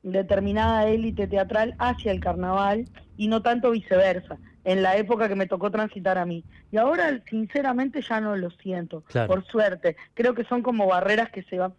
determinada 0.03 0.89
élite 0.89 1.27
teatral 1.27 1.75
hacia 1.79 2.13
el 2.13 2.21
carnaval 2.21 2.89
y 3.17 3.29
no 3.29 3.43
tanto 3.43 3.71
viceversa, 3.71 4.39
en 4.65 4.83
la 4.83 4.97
época 4.97 5.29
que 5.29 5.35
me 5.35 5.47
tocó 5.47 5.71
transitar 5.71 6.19
a 6.19 6.27
mí. 6.27 6.45
Y 6.73 6.77
ahora, 6.77 7.23
sinceramente, 7.29 8.03
ya 8.03 8.21
no 8.21 8.37
lo 8.37 8.51
siento, 8.51 9.05
por 9.27 9.45
suerte. 9.47 9.97
Creo 10.15 10.35
que 10.35 10.45
son 10.45 10.63
como 10.63 10.87
barreras 10.87 11.31
que 11.31 11.43
se 11.43 11.59
van, 11.59 11.75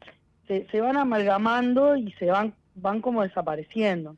se, 0.47 0.67
se, 0.69 0.81
van 0.81 0.97
amalgamando 0.97 1.95
y 1.95 2.11
se 2.13 2.25
van, 2.25 2.53
van 2.75 3.01
como 3.01 3.23
desapareciendo. 3.23 4.17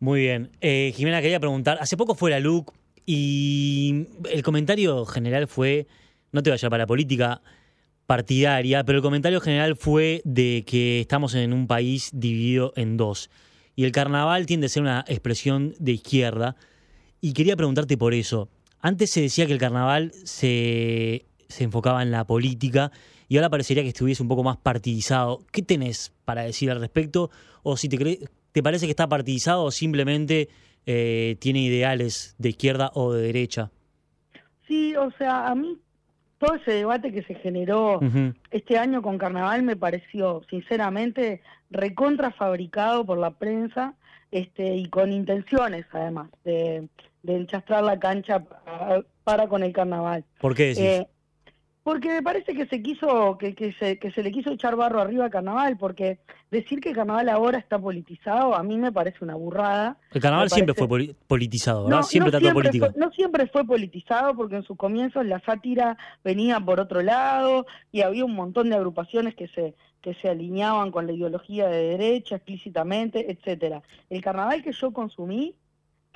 Muy 0.00 0.20
bien. 0.20 0.50
Eh, 0.60 0.92
Jimena, 0.96 1.20
quería 1.20 1.40
preguntar, 1.40 1.78
hace 1.80 1.96
poco 1.96 2.14
fue 2.14 2.30
la 2.30 2.40
LUC 2.40 2.72
y 3.06 4.06
el 4.30 4.42
comentario 4.42 5.04
general 5.04 5.46
fue 5.46 5.86
no 6.32 6.42
te 6.42 6.50
vaya 6.50 6.70
para 6.70 6.84
la 6.84 6.86
política 6.86 7.42
partidaria, 8.06 8.84
pero 8.84 8.98
el 8.98 9.02
comentario 9.02 9.40
general 9.40 9.76
fue 9.76 10.20
de 10.24 10.64
que 10.66 11.00
estamos 11.00 11.34
en 11.34 11.52
un 11.52 11.66
país 11.66 12.10
dividido 12.12 12.72
en 12.76 12.96
dos. 12.96 13.30
Y 13.76 13.84
el 13.84 13.92
carnaval 13.92 14.46
tiende 14.46 14.66
a 14.66 14.68
ser 14.68 14.82
una 14.82 15.04
expresión 15.06 15.74
de 15.78 15.92
izquierda. 15.92 16.56
Y 17.20 17.34
quería 17.34 17.56
preguntarte 17.56 17.96
por 17.96 18.14
eso. 18.14 18.48
Antes 18.80 19.10
se 19.10 19.20
decía 19.20 19.46
que 19.46 19.52
el 19.52 19.58
carnaval 19.58 20.12
se, 20.24 21.26
se 21.48 21.64
enfocaba 21.64 22.02
en 22.02 22.10
la 22.10 22.26
política 22.26 22.90
y 23.28 23.36
ahora 23.36 23.48
parecería 23.48 23.84
que 23.84 23.90
estuviese 23.90 24.22
un 24.22 24.28
poco 24.28 24.42
más 24.42 24.56
partidizado. 24.56 25.44
¿Qué 25.52 25.62
tenés 25.62 26.12
para 26.24 26.42
decir 26.42 26.70
al 26.70 26.80
respecto? 26.80 27.30
O 27.62 27.76
si 27.76 27.88
te, 27.88 28.28
te 28.50 28.62
parece 28.62 28.86
que 28.86 28.90
está 28.90 29.08
partidizado 29.08 29.62
o 29.62 29.70
simplemente 29.70 30.48
eh, 30.84 31.36
tiene 31.38 31.60
ideales 31.60 32.34
de 32.38 32.48
izquierda 32.48 32.90
o 32.94 33.12
de 33.12 33.22
derecha. 33.22 33.70
Sí, 34.66 34.96
o 34.96 35.12
sea, 35.12 35.46
a 35.48 35.54
mí 35.54 35.78
todo 36.40 36.54
ese 36.54 36.72
debate 36.72 37.12
que 37.12 37.22
se 37.22 37.34
generó 37.34 38.00
este 38.50 38.78
año 38.78 39.02
con 39.02 39.18
Carnaval 39.18 39.62
me 39.62 39.76
pareció, 39.76 40.40
sinceramente, 40.48 41.42
recontrafabricado 41.70 43.04
por 43.04 43.18
la 43.18 43.32
prensa 43.32 43.94
este, 44.30 44.74
y 44.74 44.86
con 44.86 45.12
intenciones, 45.12 45.84
además, 45.92 46.30
de, 46.44 46.88
enchastrar 47.26 47.84
la 47.84 48.00
cancha 48.00 48.42
para, 49.22 49.48
con 49.48 49.62
el 49.62 49.74
Carnaval. 49.74 50.24
¿Por 50.40 50.54
qué 50.54 50.68
decís? 50.68 50.82
Eh, 50.82 51.08
porque 51.82 52.08
me 52.08 52.22
parece 52.22 52.54
que 52.54 52.66
se 52.66 52.82
quiso, 52.82 53.38
que, 53.38 53.54
que, 53.54 53.72
se, 53.72 53.98
que 53.98 54.10
se 54.10 54.22
le 54.22 54.30
quiso 54.30 54.50
echar 54.50 54.76
barro 54.76 55.00
arriba 55.00 55.26
a 55.26 55.30
Carnaval, 55.30 55.78
porque 55.78 56.20
decir 56.50 56.80
que 56.80 56.92
Carnaval 56.92 57.28
ahora 57.28 57.58
está 57.58 57.78
politizado 57.78 58.54
a 58.54 58.62
mí 58.62 58.76
me 58.76 58.92
parece 58.92 59.24
una 59.24 59.34
burrada. 59.34 59.98
El 60.12 60.20
Carnaval 60.20 60.50
siempre 60.50 60.74
fue 60.74 61.14
politizado, 61.26 61.84
¿verdad? 61.84 61.98
No, 61.98 62.02
siempre 62.02 62.30
trató 62.30 62.52
política. 62.52 62.92
no 62.96 63.10
siempre 63.12 63.46
fue 63.46 63.64
politizado, 63.64 64.34
porque 64.34 64.56
en 64.56 64.62
sus 64.62 64.76
comienzos 64.76 65.24
la 65.24 65.40
sátira 65.40 65.96
venía 66.22 66.60
por 66.60 66.80
otro 66.80 67.02
lado 67.02 67.66
y 67.92 68.02
había 68.02 68.24
un 68.24 68.34
montón 68.34 68.68
de 68.70 68.76
agrupaciones 68.76 69.34
que 69.34 69.48
se 69.48 69.74
que 70.00 70.14
se 70.14 70.30
alineaban 70.30 70.90
con 70.90 71.06
la 71.06 71.12
ideología 71.12 71.68
de 71.68 71.98
derecha 71.98 72.36
explícitamente, 72.36 73.30
etcétera. 73.30 73.82
El 74.08 74.22
Carnaval 74.22 74.62
que 74.62 74.72
yo 74.72 74.92
consumí 74.92 75.54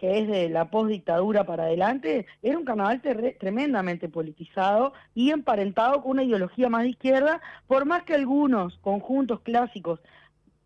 que 0.04 0.18
es 0.18 0.28
de 0.28 0.50
la 0.50 0.66
postdictadura 0.66 1.44
para 1.44 1.62
adelante, 1.62 2.26
era 2.42 2.58
un 2.58 2.66
carnaval 2.66 3.00
tremendamente 3.40 4.10
politizado 4.10 4.92
y 5.14 5.30
emparentado 5.30 6.02
con 6.02 6.10
una 6.12 6.24
ideología 6.24 6.68
más 6.68 6.82
de 6.82 6.90
izquierda, 6.90 7.40
por 7.66 7.86
más 7.86 8.02
que 8.02 8.12
algunos 8.12 8.76
conjuntos 8.82 9.40
clásicos 9.40 10.00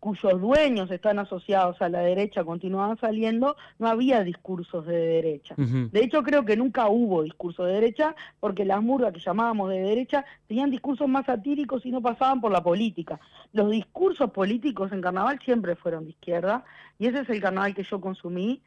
cuyos 0.01 0.41
dueños 0.41 0.91
están 0.91 1.19
asociados 1.19 1.81
a 1.81 1.87
la 1.87 1.99
derecha 1.99 2.43
continuaban 2.43 2.97
saliendo, 2.97 3.55
no 3.79 3.87
había 3.87 4.23
discursos 4.23 4.85
de 4.85 4.97
derecha. 4.97 5.55
De 5.57 6.03
hecho, 6.03 6.21
creo 6.21 6.43
que 6.43 6.57
nunca 6.57 6.89
hubo 6.89 7.23
discursos 7.23 7.65
de 7.67 7.73
derecha, 7.73 8.15
porque 8.41 8.65
las 8.65 8.81
murgas 8.81 9.13
que 9.13 9.19
llamábamos 9.19 9.69
de 9.69 9.79
derecha 9.79 10.25
tenían 10.47 10.69
discursos 10.69 11.07
más 11.07 11.25
satíricos 11.25 11.85
y 11.85 11.91
no 11.91 12.01
pasaban 12.01 12.41
por 12.41 12.51
la 12.51 12.63
política. 12.63 13.21
Los 13.53 13.71
discursos 13.71 14.31
políticos 14.31 14.91
en 14.91 15.01
carnaval 15.01 15.39
siempre 15.43 15.77
fueron 15.77 16.03
de 16.03 16.11
izquierda, 16.11 16.65
y 16.97 17.07
ese 17.07 17.21
es 17.21 17.29
el 17.29 17.41
carnaval 17.41 17.73
que 17.73 17.83
yo 17.83 18.01
consumí, 18.01 18.61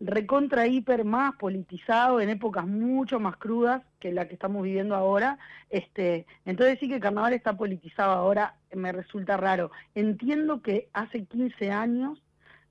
recontra 0.00 0.66
hiper 0.66 1.04
más 1.04 1.34
politizado 1.36 2.20
en 2.20 2.30
épocas 2.30 2.66
mucho 2.66 3.18
más 3.18 3.36
crudas 3.36 3.82
que 3.98 4.12
la 4.12 4.28
que 4.28 4.34
estamos 4.34 4.62
viviendo 4.62 4.94
ahora. 4.94 5.38
Este, 5.70 6.26
entonces 6.44 6.74
decir 6.74 6.88
que 6.88 6.96
el 6.96 7.00
carnaval 7.00 7.32
está 7.32 7.56
politizado 7.56 8.12
ahora 8.12 8.54
me 8.74 8.92
resulta 8.92 9.36
raro. 9.36 9.70
Entiendo 9.94 10.62
que 10.62 10.88
hace 10.92 11.24
15 11.24 11.70
años 11.70 12.22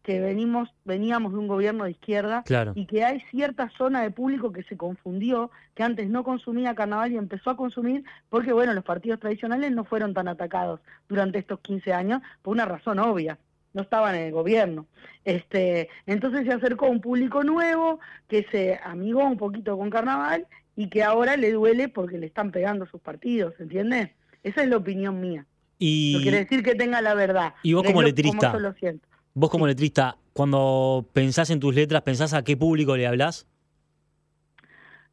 que 0.04 0.22
venimos, 0.22 0.74
veníamos 0.86 1.34
de 1.34 1.40
un 1.40 1.50
gobierno 1.50 1.84
de 1.84 1.92
izquierda 1.92 2.46
y 2.76 2.86
que 2.86 3.04
hay 3.04 3.20
cierta 3.30 3.70
zona 3.78 4.02
de 4.04 4.10
público 4.10 4.54
que 4.54 4.64
se 4.64 4.78
confundió, 4.78 5.52
que 5.76 5.84
antes 5.84 6.10
no 6.10 6.24
consumía 6.24 6.76
carnaval 6.76 7.12
y 7.12 7.18
empezó 7.18 7.50
a 7.50 7.58
consumir 7.58 8.06
porque, 8.30 8.54
bueno, 8.54 8.74
los 8.74 8.86
partidos 8.86 9.20
tradicionales 9.20 9.70
no 9.74 9.84
fueron 9.84 10.14
tan 10.14 10.30
atacados 10.30 10.80
durante 11.10 11.40
estos 11.40 11.60
15 11.60 11.92
años 11.92 12.22
por 12.42 12.54
una 12.54 12.64
razón 12.64 13.00
obvia 13.00 13.38
no 13.74 13.82
estaban 13.82 14.16
en 14.16 14.24
el 14.24 14.32
gobierno. 14.32 14.88
Este, 15.26 15.90
entonces 16.06 16.46
se 16.46 16.54
acercó 16.54 16.86
a 16.86 16.90
un 16.90 17.02
público 17.02 17.44
nuevo 17.44 18.00
que 18.28 18.46
se 18.52 18.80
amigó 18.84 19.26
un 19.26 19.38
poquito 19.38 19.78
con 19.78 19.90
Carnaval 19.90 20.48
y 20.76 20.90
que 20.90 21.04
ahora 21.04 21.38
le 21.38 21.52
duele 21.52 21.90
porque 21.90 22.18
le 22.18 22.28
están 22.28 22.52
pegando 22.52 22.86
sus 22.86 23.02
partidos, 23.02 23.54
¿entiendes? 23.60 24.12
Esa 24.44 24.64
es 24.64 24.70
la 24.70 24.78
opinión 24.78 25.20
mía. 25.20 25.46
Y, 25.80 26.14
No 26.16 26.22
quiere 26.22 26.38
decir 26.40 26.64
que 26.64 26.76
tenga 26.76 27.02
la 27.02 27.14
verdad. 27.14 27.54
Y 27.64 27.74
vos 27.74 27.84
como 27.84 28.02
letrista. 28.02 28.54
yo 28.54 28.60
lo 28.60 28.74
siento. 28.74 29.08
vos 29.34 29.50
como 29.50 29.68
letrista, 29.68 30.18
cuando 30.34 31.08
pensás 31.14 31.50
en 31.50 31.60
tus 31.60 31.76
letras, 31.76 32.02
¿pensás 32.04 32.34
a 32.34 32.44
qué 32.44 32.56
público 32.56 32.96
le 32.96 33.08
hablas? 33.08 33.48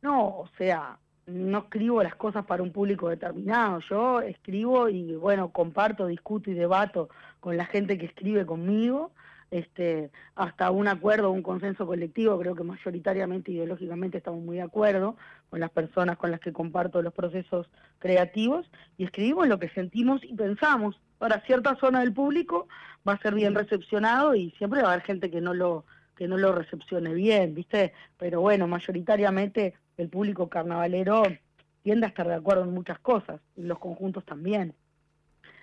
No, 0.00 0.28
o 0.28 0.49
sea, 0.58 0.99
no 1.26 1.58
escribo 1.58 2.02
las 2.02 2.14
cosas 2.14 2.44
para 2.44 2.62
un 2.62 2.72
público 2.72 3.08
determinado. 3.08 3.80
Yo 3.88 4.20
escribo 4.20 4.88
y, 4.88 5.14
bueno, 5.14 5.50
comparto, 5.50 6.06
discuto 6.06 6.50
y 6.50 6.54
debato 6.54 7.08
con 7.40 7.56
la 7.56 7.64
gente 7.66 7.98
que 7.98 8.06
escribe 8.06 8.44
conmigo, 8.44 9.10
este, 9.50 10.10
hasta 10.34 10.70
un 10.70 10.88
acuerdo, 10.88 11.30
un 11.30 11.42
consenso 11.42 11.86
colectivo. 11.86 12.38
Creo 12.38 12.54
que 12.54 12.64
mayoritariamente, 12.64 13.52
ideológicamente, 13.52 14.18
estamos 14.18 14.42
muy 14.42 14.56
de 14.56 14.62
acuerdo 14.62 15.16
con 15.50 15.60
las 15.60 15.70
personas 15.70 16.16
con 16.16 16.30
las 16.30 16.40
que 16.40 16.52
comparto 16.52 17.02
los 17.02 17.14
procesos 17.14 17.68
creativos 17.98 18.70
y 18.98 19.04
escribimos 19.04 19.48
lo 19.48 19.58
que 19.58 19.68
sentimos 19.70 20.22
y 20.24 20.34
pensamos. 20.34 21.00
Ahora, 21.20 21.42
cierta 21.46 21.76
zona 21.76 22.00
del 22.00 22.12
público 22.12 22.68
va 23.06 23.14
a 23.14 23.22
ser 23.22 23.34
bien 23.34 23.54
recepcionado 23.54 24.34
y 24.34 24.50
siempre 24.58 24.82
va 24.82 24.88
a 24.88 24.92
haber 24.92 25.04
gente 25.04 25.30
que 25.30 25.40
no 25.40 25.54
lo 25.54 25.84
que 26.16 26.28
no 26.28 26.36
lo 26.36 26.52
recepcione 26.52 27.12
bien, 27.12 27.54
¿viste? 27.54 27.92
Pero 28.18 28.40
bueno, 28.40 28.68
mayoritariamente 28.68 29.74
el 29.96 30.08
público 30.08 30.48
carnavalero 30.48 31.22
tiende 31.82 32.06
a 32.06 32.08
estar 32.08 32.26
de 32.26 32.34
acuerdo 32.34 32.64
en 32.64 32.72
muchas 32.72 32.98
cosas, 32.98 33.40
y 33.56 33.62
los 33.62 33.78
conjuntos 33.78 34.24
también. 34.24 34.74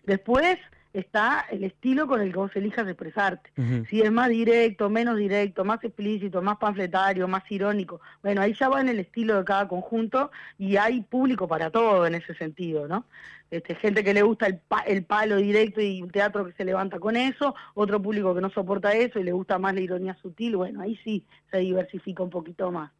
Después 0.03 0.57
está 0.93 1.45
el 1.51 1.63
estilo 1.63 2.05
con 2.05 2.19
el 2.21 2.31
que 2.33 2.37
vos 2.37 2.55
elijas 2.55 2.85
expresarte. 2.85 3.49
Si 3.89 4.01
es 4.01 4.11
más 4.11 4.27
directo, 4.29 4.89
menos 4.89 5.15
directo, 5.15 5.63
más 5.63 5.81
explícito, 5.83 6.41
más 6.41 6.57
panfletario, 6.57 7.27
más 7.27 7.49
irónico. 7.49 8.01
Bueno, 8.21 8.41
ahí 8.41 8.53
ya 8.59 8.67
va 8.67 8.81
en 8.81 8.89
el 8.89 8.99
estilo 8.99 9.37
de 9.37 9.45
cada 9.45 9.67
conjunto 9.67 10.31
y 10.57 10.75
hay 10.75 11.01
público 11.01 11.47
para 11.47 11.69
todo 11.69 12.05
en 12.05 12.15
ese 12.15 12.33
sentido, 12.35 12.87
¿no? 12.87 13.05
Este, 13.49 13.75
gente 13.75 14.03
que 14.03 14.13
le 14.13 14.21
gusta 14.21 14.47
el, 14.47 14.57
pa- 14.59 14.83
el 14.85 15.03
palo 15.05 15.37
directo 15.37 15.81
y 15.81 16.01
un 16.01 16.09
teatro 16.09 16.45
que 16.45 16.53
se 16.53 16.65
levanta 16.65 16.99
con 16.99 17.15
eso, 17.15 17.55
otro 17.73 18.01
público 18.01 18.33
que 18.35 18.41
no 18.41 18.49
soporta 18.49 18.93
eso 18.93 19.19
y 19.19 19.23
le 19.23 19.31
gusta 19.33 19.59
más 19.59 19.73
la 19.73 19.81
ironía 19.81 20.15
sutil, 20.21 20.55
bueno, 20.57 20.81
ahí 20.81 20.97
sí 21.03 21.25
se 21.51 21.59
diversifica 21.59 22.23
un 22.23 22.29
poquito 22.29 22.71
más. 22.71 22.91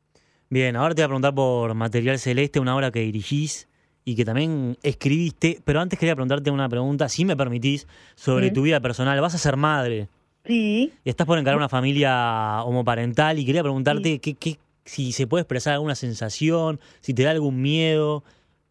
Bien, 0.52 0.76
ahora 0.76 0.94
te 0.94 1.02
voy 1.02 1.06
a 1.06 1.08
preguntar 1.08 1.34
por 1.34 1.74
Material 1.76 2.20
Celeste, 2.20 2.60
una 2.60 2.76
obra 2.76 2.92
que 2.92 3.00
dirigís 3.00 3.70
y 4.04 4.16
que 4.16 4.26
también 4.26 4.78
escribiste, 4.84 5.62
pero 5.64 5.80
antes 5.80 5.98
quería 5.98 6.14
preguntarte 6.14 6.52
una 6.52 6.68
pregunta, 6.68 7.08
si 7.08 7.24
me 7.24 7.38
permitís, 7.38 7.88
sobre 8.16 8.52
tu 8.52 8.62
vida 8.64 8.82
personal. 8.82 9.20
Vas 9.22 9.34
a 9.34 9.38
ser 9.38 9.56
madre 9.56 10.10
Sí, 10.46 10.92
y 11.06 11.10
estás 11.10 11.26
por 11.26 11.38
encarar 11.38 11.58
una 11.58 11.70
familia 11.70 12.64
homoparental 12.66 13.40
y 13.40 13.46
quería 13.46 13.62
preguntarte 13.64 14.20
qué, 14.20 14.34
qué- 14.34 14.60
si 14.84 15.14
se 15.14 15.26
puede 15.26 15.44
expresar 15.44 15.74
alguna 15.76 15.96
sensación, 15.96 16.82
si 17.00 17.14
te 17.14 17.24
da 17.24 17.32
algún 17.32 17.62
miedo, 17.62 18.24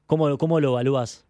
¿cómo, 0.06 0.36
cómo 0.36 0.60
lo 0.60 0.68
evalúas? 0.72 1.24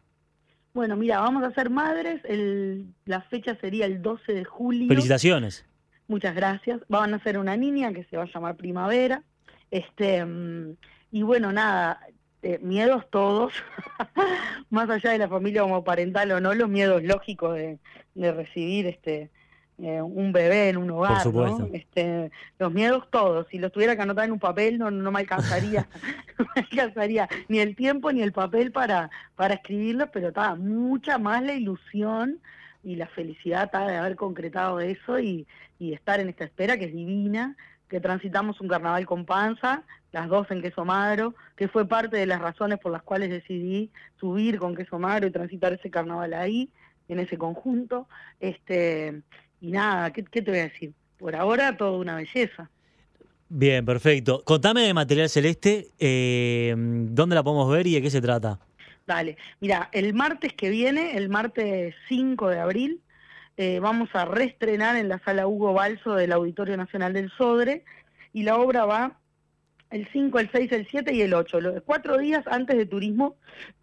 bueno, 0.72 0.96
mira, 0.96 1.20
vamos 1.20 1.42
a 1.44 1.52
ser 1.52 1.68
madres, 1.68 2.20
el, 2.24 2.86
la 3.04 3.20
fecha 3.22 3.56
sería 3.60 3.86
el 3.86 4.02
12 4.02 4.32
de 4.32 4.44
julio. 4.44 4.88
Felicitaciones. 4.88 5.64
Muchas 6.08 6.34
gracias. 6.34 6.80
Van 6.88 7.12
a 7.12 7.16
hacer 7.18 7.38
una 7.38 7.56
niña 7.56 7.92
que 7.92 8.04
se 8.04 8.16
va 8.16 8.22
a 8.22 8.32
llamar 8.32 8.56
Primavera. 8.56 9.22
Este, 9.70 10.24
mm, 10.24 10.76
y 11.12 11.22
bueno, 11.22 11.52
nada, 11.52 12.00
eh, 12.42 12.58
miedos 12.62 13.08
todos, 13.10 13.52
más 14.70 14.88
allá 14.90 15.10
de 15.10 15.18
la 15.18 15.28
familia 15.28 15.64
homoparental 15.64 16.32
o 16.32 16.40
no, 16.40 16.54
los 16.54 16.68
miedos 16.68 17.02
lógicos 17.02 17.54
de, 17.54 17.78
de 18.14 18.32
recibir 18.32 18.86
este 18.86 19.30
eh, 19.82 20.02
un 20.02 20.30
bebé 20.30 20.68
en 20.68 20.76
un 20.76 20.90
hogar. 20.90 21.26
¿no? 21.26 21.68
Este, 21.72 22.30
los 22.58 22.70
miedos 22.70 23.08
todos. 23.10 23.46
Si 23.50 23.58
los 23.58 23.72
tuviera 23.72 23.96
que 23.96 24.02
anotar 24.02 24.26
en 24.26 24.32
un 24.32 24.38
papel, 24.38 24.78
no, 24.78 24.90
no 24.90 25.10
me 25.10 25.20
alcanzaría, 25.20 25.88
no 26.38 26.46
me 26.54 26.60
alcanzaría 26.60 27.28
ni 27.48 27.60
el 27.60 27.74
tiempo 27.74 28.12
ni 28.12 28.20
el 28.20 28.32
papel 28.32 28.72
para, 28.72 29.10
para 29.36 29.54
escribirlos, 29.54 30.10
pero 30.12 30.28
está 30.28 30.54
mucha 30.54 31.16
más 31.16 31.42
la 31.42 31.54
ilusión 31.54 32.40
y 32.82 32.96
la 32.96 33.06
felicidad 33.06 33.70
de 33.72 33.96
haber 33.96 34.16
concretado 34.16 34.80
eso 34.80 35.18
y, 35.18 35.46
y 35.78 35.94
estar 35.94 36.20
en 36.20 36.28
esta 36.28 36.44
espera 36.44 36.76
que 36.76 36.86
es 36.86 36.92
divina, 36.92 37.56
que 37.90 38.00
transitamos 38.00 38.60
un 38.60 38.68
carnaval 38.68 39.04
con 39.04 39.26
panza, 39.26 39.82
las 40.12 40.28
dos 40.28 40.50
en 40.50 40.62
Queso 40.62 40.84
Magro, 40.84 41.34
que 41.56 41.68
fue 41.68 41.86
parte 41.86 42.16
de 42.16 42.24
las 42.24 42.40
razones 42.40 42.78
por 42.78 42.92
las 42.92 43.02
cuales 43.02 43.30
decidí 43.30 43.90
subir 44.18 44.58
con 44.58 44.76
Queso 44.76 44.98
Magro 44.98 45.26
y 45.26 45.32
transitar 45.32 45.72
ese 45.72 45.90
carnaval 45.90 46.32
ahí, 46.32 46.70
en 47.08 47.18
ese 47.18 47.36
conjunto. 47.36 48.06
Este, 48.38 49.22
y 49.60 49.72
nada, 49.72 50.12
¿qué, 50.12 50.24
qué 50.24 50.40
te 50.40 50.52
voy 50.52 50.60
a 50.60 50.68
decir? 50.68 50.92
Por 51.18 51.34
ahora 51.34 51.76
todo 51.76 51.98
una 51.98 52.14
belleza. 52.14 52.70
Bien, 53.48 53.84
perfecto. 53.84 54.42
Contame 54.44 54.82
de 54.82 54.94
Material 54.94 55.28
Celeste, 55.28 55.88
eh, 55.98 56.72
¿dónde 56.76 57.34
la 57.34 57.42
podemos 57.42 57.68
ver 57.70 57.88
y 57.88 57.94
de 57.94 58.02
qué 58.02 58.10
se 58.10 58.20
trata? 58.20 58.60
Dale, 59.04 59.36
mira, 59.58 59.88
el 59.90 60.14
martes 60.14 60.52
que 60.52 60.70
viene, 60.70 61.16
el 61.16 61.28
martes 61.28 61.96
5 62.08 62.48
de 62.48 62.60
abril, 62.60 63.00
eh, 63.62 63.78
vamos 63.78 64.08
a 64.14 64.24
reestrenar 64.24 64.96
en 64.96 65.10
la 65.10 65.18
sala 65.18 65.46
Hugo 65.46 65.74
Balso 65.74 66.14
del 66.14 66.32
Auditorio 66.32 66.78
Nacional 66.78 67.12
del 67.12 67.30
Sodre 67.30 67.84
y 68.32 68.42
la 68.42 68.56
obra 68.56 68.86
va 68.86 69.18
el 69.90 70.08
5, 70.10 70.38
el 70.38 70.50
6, 70.50 70.72
el 70.72 70.86
7 70.88 71.12
y 71.14 71.20
el 71.20 71.34
8. 71.34 71.60
Los 71.60 71.82
cuatro 71.82 72.16
días 72.16 72.42
antes 72.46 72.78
de 72.78 72.86
turismo 72.86 73.36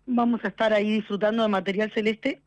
vamos 0.07 0.43
a 0.43 0.47
estar 0.47 0.73
ahí 0.73 0.89
disfrutando 0.89 1.43
de 1.43 1.49
material 1.49 1.91
celeste, 1.93 2.41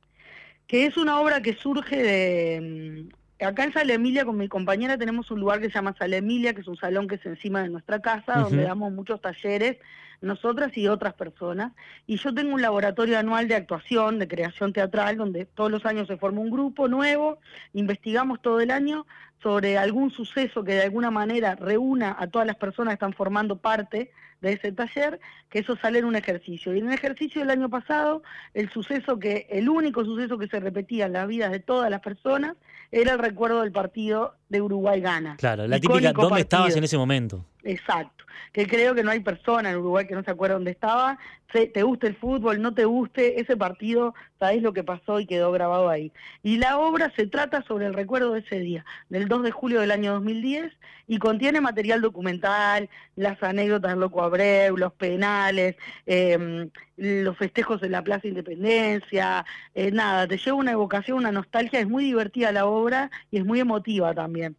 que 0.67 0.87
es 0.87 0.97
una 0.97 1.21
obra 1.21 1.41
que 1.41 1.55
surge 1.55 2.03
de... 2.03 3.09
mm, 3.39 3.45
Acá 3.45 3.63
en 3.63 3.75
Sala 3.75 3.95
Emilia 3.95 4.25
con 4.25 4.37
mi 4.37 4.49
compañera 4.49 4.99
tenemos 4.99 5.31
un 5.31 5.39
lugar 5.39 5.61
que 5.61 5.69
se 5.69 5.75
llama 5.75 5.95
Sala 5.97 6.17
Emilia, 6.17 6.53
que 6.53 6.63
es 6.63 6.69
un 6.69 6.77
salón 6.77 7.07
que 7.07 7.15
es 7.15 7.25
encima 7.25 7.63
de 7.63 7.69
nuestra 7.69 8.01
casa, 8.01 8.41
donde 8.41 8.65
damos 8.65 8.93
muchos 8.93 9.21
talleres, 9.21 9.79
nosotras 10.21 10.77
y 10.77 10.89
otras 10.89 11.15
personas. 11.15 11.73
Y 12.07 12.17
yo 12.17 12.35
tengo 12.35 12.55
un 12.55 12.63
laboratorio 12.63 13.19
anual 13.19 13.49
de 13.49 13.55
actuación, 13.55 14.19
de 14.19 14.29
creación 14.29 14.73
teatral, 14.73 15.17
donde 15.17 15.47
todos 15.47 15.71
los 15.71 15.87
años 15.87 16.09
se 16.09 16.17
forma 16.17 16.41
un 16.41 16.51
grupo 16.51 16.89
nuevo, 16.89 17.39
investigamos 17.73 18.41
todo 18.43 18.61
el 18.61 18.71
año 18.71 19.07
sobre 19.43 19.79
algún 19.79 20.11
suceso 20.11 20.63
que 20.65 20.75
de 20.75 20.83
alguna 20.83 21.11
manera 21.11 21.55
reúna 21.55 22.17
a 22.19 22.27
todas 22.27 22.47
las 22.47 22.57
personas 22.57 22.93
que 22.93 22.95
están 22.97 23.13
formando 23.15 23.57
parte 23.57 24.11
de 24.41 24.53
ese 24.55 24.73
taller, 24.73 25.21
que 25.51 25.59
eso 25.59 25.77
sale 25.77 25.99
en 25.99 26.07
un 26.07 26.17
ejercicio. 26.17 26.75
Y 26.75 26.79
en 26.79 26.89
el 26.89 26.95
ejercicio 26.95 27.43
del 27.43 27.51
año 27.51 27.69
pasado, 27.69 28.23
el 28.55 28.71
suceso 28.71 29.19
que, 29.19 29.47
el 29.51 29.69
único 29.69 30.05
suceso 30.05 30.39
que 30.39 30.49
se 30.49 30.61
repetía 30.61 31.07
en 31.07 31.13
las 31.13 31.29
vidas 31.29 31.51
de 31.51 31.61
todas 31.61 31.91
las 31.91 32.01
personas 32.01 32.57
era 32.91 33.13
el 33.13 33.19
recuerdo 33.19 33.61
del 33.61 33.71
partido 33.71 34.35
de 34.49 34.63
Uruguay-Gana. 34.63 35.37
Claro, 35.37 35.67
la 35.69 35.79
típica, 35.79 36.13
¿dónde 36.13 36.41
estabas 36.41 36.75
en 36.75 36.85
ese 36.85 36.97
momento? 36.97 37.45
Exacto, 37.63 38.25
que 38.53 38.67
creo 38.67 38.95
que 38.95 39.03
no 39.05 39.11
hay 39.11 39.21
persona 39.21 39.71
en 39.71 39.77
Uruguay 39.77 40.07
que 40.07 40.15
no 40.15 40.25
se 40.25 40.31
acuerde 40.31 40.55
dónde 40.55 40.71
estaba, 40.71 41.19
Se- 41.53 41.67
te 41.67 41.83
guste 41.83 42.07
el 42.07 42.15
fútbol, 42.17 42.63
no 42.63 42.73
te 42.73 42.85
guste, 42.87 43.41
ese 43.41 43.57
partido, 43.57 44.15
sabés 44.39 44.63
lo 44.63 44.73
que 44.73 44.83
pasó 44.85 45.21
y 45.21 45.27
quedó 45.27 45.53
grabado 45.53 45.89
ahí. 45.91 46.11
Y 46.43 46.57
la 46.57 46.79
obra 46.79 47.13
se 47.17 47.27
trata 47.27 47.63
sobre 47.65 47.87
el 47.87 47.93
recuerdo 47.93 48.33
de 48.33 48.41
ese 48.41 48.61
día, 48.61 48.85
del 49.09 49.29
2 49.31 49.45
de 49.45 49.51
julio 49.53 49.81
del 49.81 49.93
año 49.93 50.13
2010, 50.15 50.73
y 51.07 51.19
contiene 51.19 51.61
material 51.61 52.01
documental, 52.01 52.91
las 53.17 53.43
anécdotas 53.43 53.93
del 53.93 54.01
Loco 54.01 54.23
Abreu, 54.23 54.77
los 54.77 54.93
penales, 54.93 55.77
eh, 56.05 56.69
los 56.97 57.37
festejos 57.39 57.83
en 57.83 57.93
la 57.93 58.03
Plaza 58.03 58.29
Independencia, 58.29 59.47
eh, 59.75 59.91
nada, 59.93 60.27
te 60.27 60.37
lleva 60.37 60.57
una 60.57 60.73
evocación, 60.73 61.19
una 61.19 61.33
nostalgia, 61.33 61.81
es 61.81 61.89
muy 61.89 62.05
divertida 62.05 62.53
la 62.53 62.67
obra 62.67 63.11
y 63.31 63.39
es 63.39 63.45
muy 63.47 63.61
emotiva 63.61 64.13
también. 64.13 64.57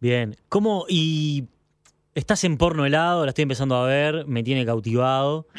Bien, 0.00 0.36
¿cómo? 0.48 0.84
Y 0.88 1.46
estás 2.16 2.42
en 2.42 2.58
porno 2.58 2.84
helado, 2.84 3.24
la 3.24 3.30
estoy 3.30 3.42
empezando 3.42 3.76
a 3.76 3.86
ver, 3.86 4.26
me 4.26 4.42
tiene 4.42 4.66
cautivado. 4.66 5.46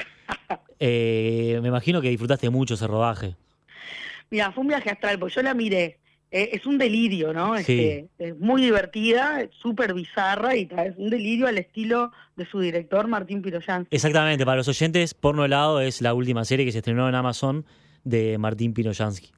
Eh, 0.85 1.59
me 1.61 1.69
imagino 1.69 2.01
que 2.01 2.09
disfrutaste 2.09 2.49
mucho 2.49 2.73
ese 2.73 2.87
rodaje. 2.87 3.37
Mira, 4.29 4.51
fue 4.51 4.63
un 4.63 4.67
viaje 4.67 4.89
astral, 4.89 5.17
porque 5.17 5.35
yo 5.35 5.41
la 5.41 5.53
miré. 5.53 5.97
Eh, 6.35 6.49
es 6.53 6.65
un 6.65 6.79
delirio, 6.79 7.31
¿no? 7.31 7.55
Sí. 7.59 7.79
Este, 7.79 8.29
es 8.29 8.39
muy 8.39 8.63
divertida, 8.63 9.47
súper 9.51 9.93
bizarra 9.93 10.55
y 10.55 10.67
es 10.75 10.97
un 10.97 11.11
delirio 11.11 11.45
al 11.45 11.59
estilo 11.59 12.11
de 12.35 12.47
su 12.47 12.59
director, 12.59 13.07
Martín 13.07 13.43
Piroyan. 13.43 13.87
Exactamente, 13.91 14.43
para 14.43 14.57
los 14.57 14.67
oyentes, 14.67 15.13
Porno 15.13 15.45
helado 15.45 15.79
es 15.79 16.01
la 16.01 16.15
última 16.15 16.43
serie 16.43 16.65
que 16.65 16.71
se 16.71 16.79
estrenó 16.79 17.07
en 17.07 17.13
Amazon 17.13 17.65
de 18.03 18.39
Martín 18.39 18.73
Pinoyansky. 18.73 19.31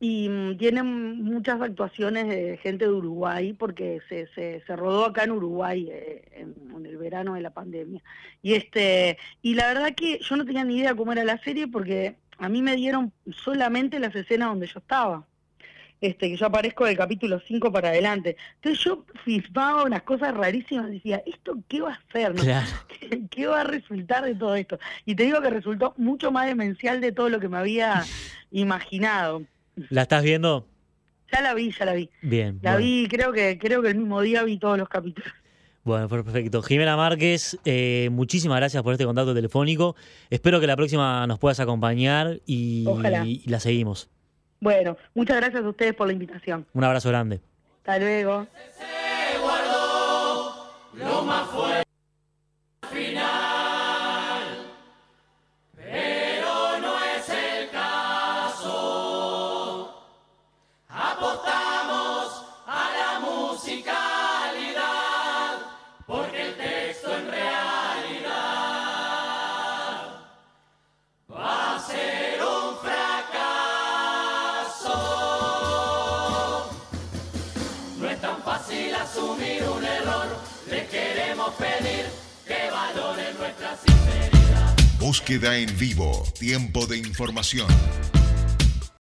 Y 0.00 0.28
mm, 0.28 0.56
tiene 0.56 0.82
muchas 0.82 1.60
actuaciones 1.60 2.26
de 2.26 2.58
gente 2.60 2.86
de 2.86 2.90
Uruguay, 2.90 3.52
porque 3.52 4.00
se, 4.08 4.26
se, 4.34 4.64
se 4.66 4.74
rodó 4.74 5.04
acá 5.04 5.22
en 5.22 5.30
Uruguay 5.30 5.88
eh, 5.92 6.24
en, 6.32 6.56
en 6.76 6.86
el 6.86 6.96
verano 6.96 7.34
de 7.34 7.40
la 7.40 7.50
pandemia. 7.50 8.02
Y 8.42 8.54
este 8.54 9.16
y 9.42 9.54
la 9.54 9.68
verdad 9.68 9.94
que 9.94 10.18
yo 10.20 10.36
no 10.36 10.44
tenía 10.44 10.64
ni 10.64 10.78
idea 10.78 10.96
cómo 10.96 11.12
era 11.12 11.22
la 11.22 11.38
serie, 11.44 11.68
porque 11.68 12.16
a 12.38 12.48
mí 12.48 12.62
me 12.62 12.74
dieron 12.74 13.12
solamente 13.44 14.00
las 14.00 14.16
escenas 14.16 14.48
donde 14.48 14.66
yo 14.66 14.80
estaba 14.80 15.24
este, 16.02 16.28
que 16.28 16.36
yo 16.36 16.46
aparezco 16.46 16.84
del 16.84 16.96
capítulo 16.96 17.40
5 17.46 17.72
para 17.72 17.90
adelante. 17.90 18.36
Entonces 18.56 18.84
yo 18.84 19.06
filmaba 19.24 19.84
unas 19.84 20.02
cosas 20.02 20.34
rarísimas, 20.34 20.90
decía, 20.90 21.22
¿esto 21.24 21.56
qué 21.68 21.80
va 21.80 21.92
a 21.92 22.12
ser? 22.12 22.34
¿Qué, 23.30 23.46
va 23.46 23.60
a 23.60 23.64
resultar 23.64 24.24
de 24.24 24.34
todo 24.34 24.56
esto? 24.56 24.78
Y 25.06 25.14
te 25.14 25.22
digo 25.22 25.40
que 25.40 25.48
resultó 25.48 25.94
mucho 25.96 26.32
más 26.32 26.46
demencial 26.46 27.00
de 27.00 27.12
todo 27.12 27.28
lo 27.28 27.38
que 27.38 27.48
me 27.48 27.56
había 27.56 28.02
imaginado. 28.50 29.44
¿La 29.90 30.02
estás 30.02 30.24
viendo? 30.24 30.66
Ya 31.32 31.40
la 31.40 31.54
vi, 31.54 31.72
ya 31.72 31.84
la 31.86 31.94
vi. 31.94 32.10
Bien. 32.20 32.58
La 32.62 32.76
vi, 32.76 33.06
creo 33.08 33.32
que, 33.32 33.56
creo 33.58 33.80
que 33.80 33.88
el 33.88 33.96
mismo 33.96 34.20
día 34.20 34.42
vi 34.42 34.58
todos 34.58 34.76
los 34.76 34.88
capítulos. 34.88 35.32
Bueno, 35.84 36.08
perfecto. 36.08 36.62
Jimena 36.62 36.96
Márquez, 36.96 37.58
eh, 37.64 38.08
muchísimas 38.12 38.58
gracias 38.58 38.82
por 38.82 38.92
este 38.92 39.04
contacto 39.04 39.34
telefónico. 39.34 39.96
Espero 40.30 40.60
que 40.60 40.66
la 40.66 40.76
próxima 40.76 41.26
nos 41.28 41.38
puedas 41.38 41.60
acompañar 41.60 42.40
y, 42.44 42.84
Ojalá. 42.86 43.24
y 43.24 43.42
la 43.46 43.60
seguimos. 43.60 44.11
Bueno, 44.62 44.96
muchas 45.12 45.38
gracias 45.38 45.64
a 45.64 45.68
ustedes 45.68 45.92
por 45.92 46.06
la 46.06 46.12
invitación. 46.12 46.64
Un 46.72 46.84
abrazo 46.84 47.08
grande. 47.08 47.40
Hasta 47.78 47.98
luego. 47.98 48.46
Búsqueda 85.32 85.56
en 85.56 85.78
vivo. 85.78 86.26
Tiempo 86.38 86.86
de 86.86 86.98
información. 86.98 87.66